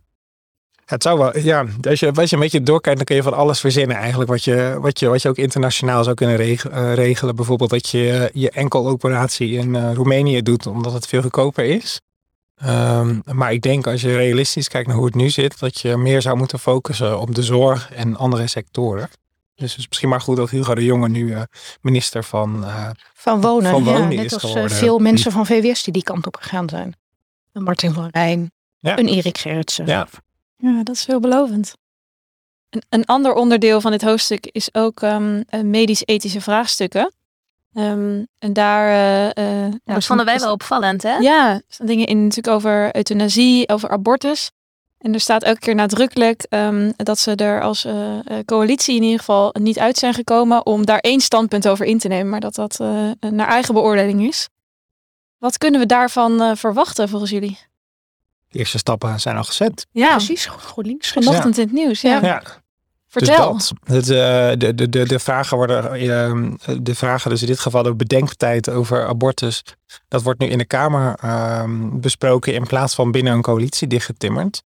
het 0.85 1.03
zou 1.03 1.17
wel. 1.17 1.37
Ja, 1.37 1.65
als 1.89 1.99
je, 1.99 2.11
als 2.13 2.29
je 2.29 2.35
een 2.35 2.41
beetje 2.41 2.63
doorkijkt, 2.63 2.97
dan 2.97 3.05
kun 3.05 3.15
je 3.15 3.23
van 3.23 3.33
alles 3.33 3.59
verzinnen 3.59 3.97
eigenlijk. 3.97 4.29
Wat 4.29 4.43
je, 4.43 4.77
wat 4.81 4.99
je, 4.99 5.07
wat 5.07 5.21
je 5.21 5.29
ook 5.29 5.37
internationaal 5.37 6.03
zou 6.03 6.15
kunnen 6.15 6.35
regelen. 6.35 6.83
Uh, 6.83 6.93
regelen. 6.93 7.35
Bijvoorbeeld 7.35 7.69
dat 7.69 7.89
je 7.89 8.29
je 8.33 8.51
enkel 8.51 8.87
operatie 8.87 9.51
in 9.51 9.73
uh, 9.73 9.93
Roemenië 9.93 10.41
doet, 10.41 10.67
omdat 10.67 10.93
het 10.93 11.07
veel 11.07 11.21
goedkoper 11.21 11.65
is. 11.65 12.01
Um, 12.65 13.21
maar 13.31 13.51
ik 13.53 13.61
denk 13.61 13.87
als 13.87 14.01
je 14.01 14.15
realistisch 14.15 14.67
kijkt 14.67 14.87
naar 14.87 14.97
hoe 14.97 15.05
het 15.05 15.15
nu 15.15 15.29
zit, 15.29 15.59
dat 15.59 15.79
je 15.79 15.97
meer 15.97 16.21
zou 16.21 16.37
moeten 16.37 16.59
focussen 16.59 17.19
op 17.19 17.35
de 17.35 17.43
zorg 17.43 17.91
en 17.91 18.15
andere 18.15 18.47
sectoren. 18.47 19.09
Dus 19.57 19.71
het 19.71 19.79
is 19.79 19.87
misschien 19.87 20.09
maar 20.09 20.21
goed 20.21 20.37
dat 20.37 20.49
Hugo 20.49 20.75
de 20.75 20.83
Jonge 20.83 21.09
nu 21.09 21.25
uh, 21.27 21.41
minister 21.81 22.23
van, 22.23 22.63
uh, 22.63 22.89
van 23.13 23.41
Wonen, 23.41 23.71
van 23.71 23.83
wonen 23.83 24.01
ja, 24.11 24.21
is 24.21 24.31
net 24.31 24.33
als 24.33 24.41
geworden. 24.51 24.77
veel 24.77 24.99
mensen 24.99 25.31
van 25.31 25.45
VWS 25.45 25.83
die 25.83 25.93
die 25.93 26.03
kant 26.03 26.27
op 26.27 26.35
gegaan 26.35 26.69
zijn. 26.69 26.95
Een 27.53 27.63
Martin 27.63 27.93
van 27.93 28.07
Rijn, 28.11 28.51
Ja. 28.79 28.97
een 28.97 29.07
Erik 29.07 29.37
Gerritsen. 29.37 29.85
Ja, 29.85 30.07
Ja, 30.57 30.83
dat 30.83 30.95
is 30.95 31.03
veelbelovend. 31.03 31.73
Een, 32.69 32.81
een 32.89 33.05
ander 33.05 33.33
onderdeel 33.33 33.81
van 33.81 33.91
dit 33.91 34.01
hoofdstuk 34.01 34.45
is 34.45 34.69
ook 34.73 35.01
ehm, 35.01 35.41
eh, 35.49 35.61
medisch-ethische 35.61 36.41
vraagstukken. 36.41 37.11
Ehm, 37.73 38.23
en 38.39 38.53
daar... 38.53 38.87
eh, 39.35 39.65
eh, 39.65 39.73
Dat 39.83 40.05
vonden 40.05 40.25
wij 40.25 40.39
wel 40.39 40.51
opvallend, 40.51 41.03
hè? 41.03 41.15
Ja, 41.17 41.53
er 41.53 41.61
staan 41.67 41.87
dingen 41.87 42.05
in 42.07 42.21
natuurlijk 42.23 42.55
over 42.55 42.95
euthanasie, 42.95 43.67
over 43.69 43.89
abortus. 43.89 44.51
En 44.97 45.13
er 45.13 45.19
staat 45.19 45.43
elke 45.43 45.59
keer 45.59 45.75
nadrukkelijk 45.75 46.45
um, 46.49 46.93
dat 46.95 47.19
ze 47.19 47.35
er 47.35 47.61
als 47.61 47.85
uh, 47.85 47.93
coalitie 48.45 48.95
in 48.95 49.03
ieder 49.03 49.19
geval 49.19 49.55
niet 49.59 49.79
uit 49.79 49.97
zijn 49.97 50.13
gekomen 50.13 50.65
om 50.65 50.85
daar 50.85 50.99
één 50.99 51.19
standpunt 51.19 51.67
over 51.67 51.85
in 51.85 51.99
te 51.99 52.07
nemen, 52.07 52.29
maar 52.29 52.39
dat 52.39 52.55
dat 52.55 52.79
uh, 52.81 53.11
naar 53.19 53.47
eigen 53.47 53.73
beoordeling 53.73 54.27
is. 54.27 54.49
Wat 55.37 55.57
kunnen 55.57 55.79
we 55.79 55.85
daarvan 55.85 56.41
uh, 56.41 56.51
verwachten 56.55 57.09
volgens 57.09 57.31
jullie? 57.31 57.57
de 58.49 58.59
eerste 58.59 58.77
stappen 58.77 59.19
zijn 59.19 59.37
al 59.37 59.43
gezet. 59.43 59.87
Ja, 59.91 60.15
Precies, 60.15 60.45
GroenLinks. 60.45 61.11
vanochtend 61.11 61.55
ja. 61.55 61.61
in 61.61 61.67
het 61.67 61.77
nieuws. 61.77 62.01
Ja. 62.01 62.19
ja. 62.21 62.43
Vertel. 63.07 63.53
Dus 63.53 63.71
dat, 63.83 63.95
het, 63.95 64.05
de, 64.59 64.73
de, 64.75 64.89
de, 64.89 65.07
de 65.07 65.19
vragen 65.19 65.57
worden, 65.57 66.03
uh, 66.03 66.77
de 66.81 66.95
vragen 66.95 67.29
dus 67.29 67.41
in 67.41 67.47
dit 67.47 67.59
geval 67.59 67.83
de 67.83 67.95
bedenktijd 67.95 68.69
over 68.69 69.07
abortus, 69.07 69.63
dat 70.07 70.23
wordt 70.23 70.39
nu 70.39 70.47
in 70.47 70.57
de 70.57 70.65
Kamer 70.65 71.19
uh, 71.23 71.63
besproken 71.93 72.53
in 72.53 72.67
plaats 72.67 72.95
van 72.95 73.11
binnen 73.11 73.33
een 73.33 73.41
coalitie 73.41 73.87
dichtgetimmerd. 73.87 74.63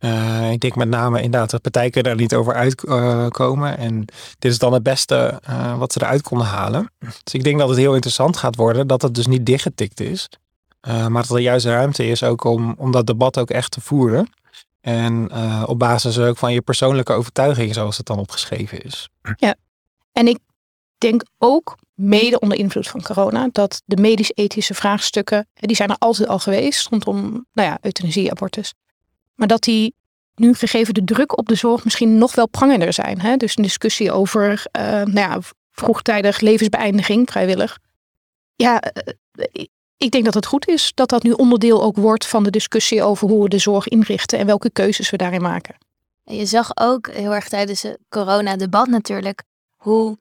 Uh, 0.00 0.50
ik 0.50 0.60
denk 0.60 0.76
met 0.76 0.88
name 0.88 1.22
inderdaad 1.22 1.50
dat 1.50 1.62
partijen 1.62 2.02
daar 2.02 2.14
niet 2.14 2.34
over 2.34 2.54
uitkomen. 2.54 3.78
En 3.78 4.04
dit 4.38 4.52
is 4.52 4.58
dan 4.58 4.72
het 4.72 4.82
beste 4.82 5.40
uh, 5.48 5.78
wat 5.78 5.92
ze 5.92 6.02
eruit 6.02 6.22
konden 6.22 6.46
halen. 6.46 6.90
Dus 6.98 7.34
ik 7.34 7.44
denk 7.44 7.58
dat 7.58 7.68
het 7.68 7.78
heel 7.78 7.94
interessant 7.94 8.36
gaat 8.36 8.56
worden 8.56 8.86
dat 8.86 9.02
het 9.02 9.14
dus 9.14 9.26
niet 9.26 9.46
dichtgetikt 9.46 10.00
is. 10.00 10.28
Uh, 10.88 11.06
maar 11.06 11.22
dat 11.22 11.36
er 11.36 11.42
juist 11.42 11.66
ruimte 11.66 12.06
is 12.06 12.22
ook 12.22 12.44
om, 12.44 12.74
om 12.78 12.90
dat 12.90 13.06
debat 13.06 13.38
ook 13.38 13.50
echt 13.50 13.70
te 13.70 13.80
voeren. 13.80 14.30
En 14.80 15.32
op 15.66 15.78
basis 15.78 16.18
ook 16.18 16.38
van 16.38 16.52
je 16.52 16.60
persoonlijke 16.60 17.12
overtuiging, 17.12 17.74
zoals 17.74 17.96
het 17.96 18.06
dan 18.06 18.18
opgeschreven 18.18 18.82
is. 18.82 19.08
Ja, 19.36 19.54
en 20.12 20.26
ik 20.26 20.38
denk 20.98 21.22
ook 21.38 21.76
mede 21.94 22.40
onder 22.40 22.58
invloed 22.58 22.88
van 22.88 23.02
corona, 23.02 23.48
dat 23.52 23.82
de 23.84 23.96
medisch-ethische 23.96 24.74
vraagstukken, 24.74 25.46
die 25.54 25.76
zijn 25.76 25.88
er 25.88 25.96
altijd 25.98 26.28
al 26.28 26.38
geweest 26.38 26.88
rondom, 26.88 27.46
nou 27.52 27.68
ja, 27.68 27.78
euthanasie, 27.80 28.30
abortus. 28.30 28.74
Maar 29.42 29.50
dat 29.50 29.62
die 29.62 29.94
nu 30.34 30.54
gegeven 30.54 30.94
de 30.94 31.04
druk 31.04 31.38
op 31.38 31.48
de 31.48 31.54
zorg 31.54 31.84
misschien 31.84 32.18
nog 32.18 32.34
wel 32.34 32.48
prangender 32.48 32.92
zijn. 32.92 33.20
Hè? 33.20 33.36
Dus 33.36 33.56
een 33.56 33.62
discussie 33.62 34.12
over 34.12 34.64
uh, 34.78 34.82
nou 34.82 35.12
ja, 35.12 35.38
vroegtijdig 35.70 36.40
levensbeëindiging, 36.40 37.30
vrijwillig. 37.30 37.78
Ja, 38.54 38.82
uh, 39.36 39.64
ik 39.96 40.10
denk 40.10 40.24
dat 40.24 40.34
het 40.34 40.46
goed 40.46 40.68
is 40.68 40.92
dat 40.94 41.08
dat 41.08 41.22
nu 41.22 41.30
onderdeel 41.30 41.82
ook 41.82 41.96
wordt 41.96 42.26
van 42.26 42.42
de 42.44 42.50
discussie 42.50 43.02
over 43.02 43.28
hoe 43.28 43.42
we 43.42 43.48
de 43.48 43.58
zorg 43.58 43.88
inrichten 43.88 44.38
en 44.38 44.46
welke 44.46 44.70
keuzes 44.70 45.10
we 45.10 45.16
daarin 45.16 45.42
maken. 45.42 45.76
En 46.24 46.36
je 46.36 46.46
zag 46.46 46.70
ook 46.74 47.10
heel 47.10 47.34
erg 47.34 47.48
tijdens 47.48 47.82
het 47.82 47.98
corona-debat 48.08 48.86
natuurlijk 48.86 49.42
hoe 49.76 50.18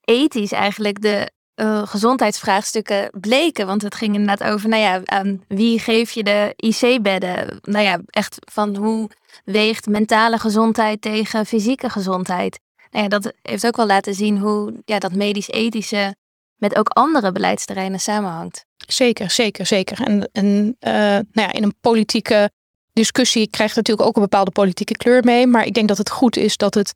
ethisch 0.00 0.52
eigenlijk 0.52 1.02
de 1.02 1.30
uh, 1.56 1.82
gezondheidsvraagstukken 1.86 3.10
bleken. 3.20 3.66
Want 3.66 3.82
het 3.82 3.94
ging 3.94 4.14
inderdaad 4.14 4.52
over, 4.52 4.68
nou 4.68 4.82
ja, 4.82 5.00
aan 5.04 5.44
wie 5.48 5.78
geef 5.78 6.10
je 6.10 6.22
de 6.22 6.52
IC-bedden? 6.56 7.58
Nou 7.62 7.84
ja, 7.84 8.00
echt 8.06 8.36
van 8.52 8.76
hoe 8.76 9.10
weegt 9.44 9.86
mentale 9.86 10.38
gezondheid 10.38 11.00
tegen 11.00 11.46
fysieke 11.46 11.88
gezondheid? 11.88 12.60
Nou 12.90 13.04
ja, 13.04 13.08
dat 13.08 13.32
heeft 13.42 13.66
ook 13.66 13.76
wel 13.76 13.86
laten 13.86 14.14
zien 14.14 14.38
hoe 14.38 14.74
ja, 14.84 14.98
dat 14.98 15.14
medisch-ethische 15.14 16.14
met 16.56 16.76
ook 16.76 16.88
andere 16.88 17.32
beleidsterreinen 17.32 18.00
samenhangt. 18.00 18.64
Zeker, 18.86 19.30
zeker, 19.30 19.66
zeker. 19.66 20.00
En, 20.00 20.28
en 20.32 20.76
uh, 20.80 20.92
nou 20.92 21.24
ja, 21.32 21.52
in 21.52 21.62
een 21.62 21.74
politieke 21.80 22.50
discussie 22.92 23.50
krijgt 23.50 23.76
natuurlijk 23.76 24.08
ook 24.08 24.16
een 24.16 24.22
bepaalde 24.22 24.50
politieke 24.50 24.96
kleur 24.96 25.24
mee. 25.24 25.46
Maar 25.46 25.66
ik 25.66 25.74
denk 25.74 25.88
dat 25.88 25.98
het 25.98 26.10
goed 26.10 26.36
is 26.36 26.56
dat 26.56 26.74
het 26.74 26.94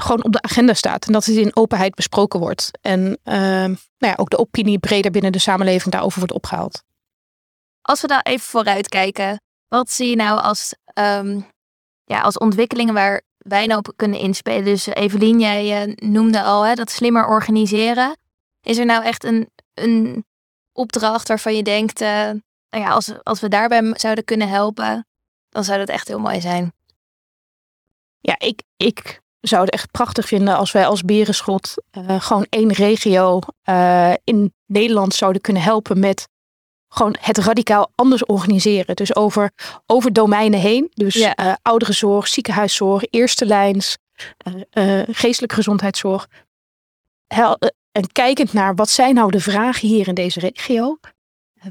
gewoon 0.00 0.24
op 0.24 0.32
de 0.32 0.42
agenda 0.42 0.74
staat. 0.74 1.06
En 1.06 1.12
dat 1.12 1.24
het 1.24 1.36
in 1.36 1.56
openheid 1.56 1.94
besproken 1.94 2.40
wordt. 2.40 2.70
En 2.80 3.18
uh, 3.24 3.34
nou 3.34 3.76
ja, 3.98 4.14
ook 4.16 4.30
de 4.30 4.38
opinie 4.38 4.78
breder 4.78 5.10
binnen 5.10 5.32
de 5.32 5.38
samenleving 5.38 5.92
daarover 5.92 6.18
wordt 6.18 6.34
opgehaald. 6.34 6.82
Als 7.82 8.00
we 8.00 8.06
daar 8.06 8.22
even 8.22 8.46
vooruit 8.46 8.88
kijken. 8.88 9.40
Wat 9.68 9.90
zie 9.90 10.10
je 10.10 10.16
nou 10.16 10.40
als, 10.40 10.74
um, 10.94 11.46
ja, 12.04 12.20
als 12.20 12.38
ontwikkelingen 12.38 12.94
waar 12.94 13.22
wij 13.36 13.66
nou 13.66 13.78
op 13.78 13.92
kunnen 13.96 14.18
inspelen? 14.18 14.64
Dus 14.64 14.86
Evelien, 14.86 15.40
jij 15.40 15.86
uh, 15.86 15.94
noemde 15.94 16.42
al 16.42 16.62
hè, 16.62 16.74
dat 16.74 16.90
slimmer 16.90 17.26
organiseren. 17.26 18.16
Is 18.62 18.78
er 18.78 18.84
nou 18.84 19.04
echt 19.04 19.24
een, 19.24 19.50
een 19.74 20.24
opdracht 20.72 21.28
waarvan 21.28 21.56
je 21.56 21.62
denkt, 21.62 22.00
uh, 22.00 22.08
nou 22.08 22.84
ja, 22.84 22.90
als, 22.90 23.12
als 23.22 23.40
we 23.40 23.48
daarbij 23.48 23.92
zouden 23.96 24.24
kunnen 24.24 24.48
helpen, 24.48 25.06
dan 25.48 25.64
zou 25.64 25.78
dat 25.78 25.88
echt 25.88 26.08
heel 26.08 26.18
mooi 26.18 26.40
zijn. 26.40 26.72
Ja, 28.20 28.38
ik, 28.38 28.62
ik 28.76 29.20
zou 29.40 29.64
het 29.64 29.70
echt 29.70 29.90
prachtig 29.90 30.26
vinden 30.26 30.56
als 30.56 30.72
wij 30.72 30.86
als 30.86 31.02
Berenschot 31.02 31.74
uh, 31.98 32.20
gewoon 32.20 32.46
één 32.48 32.72
regio 32.72 33.40
uh, 33.68 34.12
in 34.24 34.54
Nederland 34.66 35.14
zouden 35.14 35.42
kunnen 35.42 35.62
helpen 35.62 35.98
met 35.98 36.28
gewoon 36.88 37.16
het 37.20 37.38
radicaal 37.38 37.92
anders 37.94 38.24
organiseren. 38.24 38.96
Dus 38.96 39.16
over, 39.16 39.52
over 39.86 40.12
domeinen 40.12 40.60
heen. 40.60 40.90
Dus 40.94 41.14
ja. 41.14 41.38
uh, 41.38 41.54
ouderenzorg, 41.62 42.28
ziekenhuiszorg, 42.28 43.02
eerste 43.10 43.46
lijns, 43.46 43.98
geestelijke 45.10 45.54
gezondheidszorg. 45.54 46.28
Hel, 47.26 47.58
en 47.92 48.12
kijkend 48.12 48.52
naar 48.52 48.74
wat 48.74 48.90
zijn 48.90 49.14
nou 49.14 49.30
de 49.30 49.40
vragen 49.40 49.88
hier 49.88 50.08
in 50.08 50.14
deze 50.14 50.40
regio. 50.40 50.98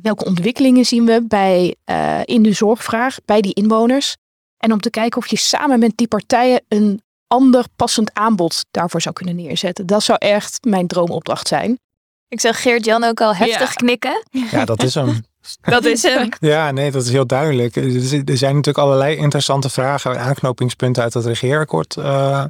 Welke 0.02 0.26
ontwikkelingen 0.26 0.86
zien 0.86 1.06
we 1.06 1.26
bij, 1.28 1.76
in 2.24 2.44
de 2.44 2.54
zorgvraag 2.54 3.18
bij 3.26 3.42
die 3.42 3.54
inwoners. 3.54 4.16
En 4.58 4.72
om 4.72 4.80
te 4.80 4.90
kijken 4.90 5.18
of 5.18 5.28
je 5.28 5.38
samen 5.38 5.80
met 5.80 5.98
die 5.98 6.08
partijen 6.08 6.62
een 6.68 7.02
ander 7.30 7.66
passend 7.76 8.14
aanbod 8.14 8.66
daarvoor 8.72 9.02
zou 9.02 9.16
kunnen 9.16 9.36
neerzetten. 9.36 9.86
Dat 9.86 10.04
zou 10.04 10.18
echt 10.22 10.66
mijn 10.66 10.88
droomopdracht 10.88 11.48
zijn. 11.48 11.80
Ik 12.28 12.40
zag 12.40 12.62
Geert-Jan 12.62 13.04
ook 13.04 13.22
al 13.22 13.36
heftig 13.36 13.70
ja. 13.70 13.74
knikken. 13.74 14.24
Ja, 14.52 14.66
dat 14.66 14.84
is 14.84 14.94
hem. 14.94 15.24
dat 15.62 15.86
is 15.86 16.04
hem. 16.04 16.30
Ja, 16.40 16.72
nee, 16.72 16.92
dat 16.92 17.04
is 17.04 17.10
heel 17.10 17.26
duidelijk. 17.26 17.76
Er 17.76 18.38
zijn 18.38 18.56
natuurlijk 18.56 18.78
allerlei 18.78 19.16
interessante 19.16 19.70
vragen 19.70 20.12
en 20.12 20.20
aanknopingspunten 20.20 21.04
uit 21.04 21.14
het 21.14 21.26
regeerakkoord 21.26 21.96
uh, 22.00 22.44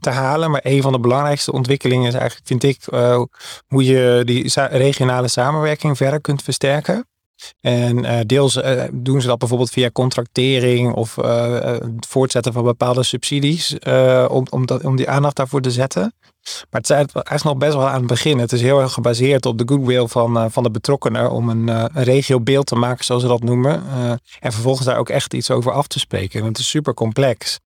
te 0.00 0.10
halen. 0.10 0.50
Maar 0.50 0.60
een 0.64 0.82
van 0.82 0.92
de 0.92 1.00
belangrijkste 1.00 1.52
ontwikkelingen 1.52 2.06
is 2.06 2.14
eigenlijk, 2.14 2.46
vind 2.46 2.62
ik, 2.62 2.78
uh, 2.90 3.22
hoe 3.66 3.84
je 3.84 4.22
die 4.24 4.52
regionale 4.70 5.28
samenwerking 5.28 5.96
verder 5.96 6.20
kunt 6.20 6.42
versterken. 6.42 7.06
En 7.60 7.98
uh, 7.98 8.18
deels 8.26 8.56
uh, 8.56 8.82
doen 8.92 9.20
ze 9.20 9.26
dat 9.26 9.38
bijvoorbeeld 9.38 9.70
via 9.70 9.90
contractering 9.90 10.94
of 10.94 11.16
uh, 11.16 11.60
het 11.62 12.06
voortzetten 12.08 12.52
van 12.52 12.64
bepaalde 12.64 13.02
subsidies 13.02 13.78
om, 14.28 14.46
om, 14.50 14.66
dat, 14.66 14.84
om 14.84 14.96
die 14.96 15.08
aandacht 15.08 15.36
daarvoor 15.36 15.60
te 15.60 15.70
zetten. 15.70 16.14
Maar 16.70 16.80
het 16.80 16.90
is 16.90 16.96
eigenlijk 16.96 17.42
nog 17.42 17.56
best 17.56 17.74
wel 17.74 17.88
aan 17.88 17.98
het 17.98 18.06
begin. 18.06 18.38
Het 18.38 18.52
is 18.52 18.60
heel 18.60 18.80
erg 18.80 18.92
gebaseerd 18.92 19.46
op 19.46 19.58
de 19.58 19.64
goodwill 19.66 20.06
van, 20.06 20.50
van 20.50 20.62
de 20.62 20.70
betrokkenen 20.70 21.30
om 21.30 21.48
een, 21.48 21.68
een 21.68 22.04
regiobeeld 22.04 22.66
te 22.66 22.74
maken, 22.74 23.04
zoals 23.04 23.22
ze 23.22 23.28
dat 23.28 23.42
noemen. 23.42 23.82
en 24.40 24.52
vervolgens 24.52 24.86
daar 24.86 24.98
ook 24.98 25.08
echt 25.08 25.34
iets 25.34 25.50
over 25.50 25.72
af 25.72 25.86
te 25.86 25.98
spreken. 25.98 26.40
Want 26.42 26.56
het 26.56 26.64
is 26.66 26.70
super 26.70 26.94
complex. 26.94 27.58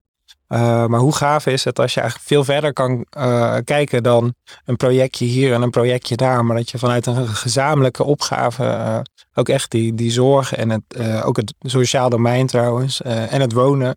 Uh, 0.52 0.86
maar 0.86 1.00
hoe 1.00 1.14
gaaf 1.14 1.46
is 1.46 1.64
het 1.64 1.78
als 1.78 1.94
je 1.94 2.00
eigenlijk 2.00 2.30
veel 2.30 2.44
verder 2.44 2.72
kan 2.72 3.06
uh, 3.18 3.56
kijken 3.64 4.02
dan 4.02 4.34
een 4.64 4.76
projectje 4.76 5.24
hier 5.24 5.52
en 5.52 5.62
een 5.62 5.70
projectje 5.70 6.16
daar. 6.16 6.44
Maar 6.44 6.56
dat 6.56 6.70
je 6.70 6.78
vanuit 6.78 7.06
een 7.06 7.28
gezamenlijke 7.28 8.04
opgave 8.04 8.62
uh, 8.62 8.98
ook 9.34 9.48
echt 9.48 9.70
die, 9.70 9.94
die 9.94 10.10
zorg 10.10 10.54
en 10.54 10.70
het, 10.70 11.22
ook 11.24 11.36
het 11.36 11.54
sociaal 11.60 12.10
domein 12.10 12.46
trouwens 12.46 13.02
en 13.02 13.40
het 13.40 13.52
wonen. 13.52 13.96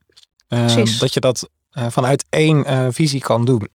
dat 1.00 1.14
je 1.14 1.20
dat 1.20 1.50
vanuit 1.90 2.26
één 2.30 2.94
visie 2.94 3.22
kan 3.22 3.46
doen. 3.46 3.68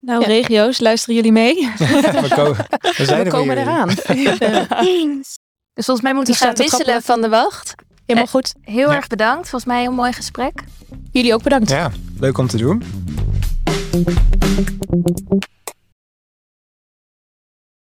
Nou, 0.00 0.20
ja. 0.20 0.26
regio's, 0.26 0.80
luisteren 0.80 1.14
jullie 1.14 1.32
mee? 1.32 1.54
we, 1.78 2.32
komen, 2.34 2.66
we, 2.96 3.04
zijn 3.04 3.24
we 3.24 3.30
komen 3.30 3.58
eraan. 3.58 3.88
dus 5.74 5.84
volgens 5.84 6.00
mij 6.00 6.14
moeten 6.14 6.34
we 6.34 6.40
gaan 6.40 6.54
wisselen 6.54 7.02
van 7.02 7.20
de 7.20 7.28
wacht. 7.28 7.74
Helemaal 8.08 8.30
goed. 8.30 8.54
Heel 8.62 8.92
erg 8.92 9.06
bedankt. 9.06 9.48
Volgens 9.48 9.64
mij 9.64 9.84
een 9.84 9.94
mooi 9.94 10.12
gesprek. 10.12 10.64
Jullie 11.10 11.34
ook 11.34 11.42
bedankt. 11.42 11.70
Ja, 11.70 11.90
leuk 12.18 12.38
om 12.38 12.46
te 12.46 12.56
doen. 12.56 12.82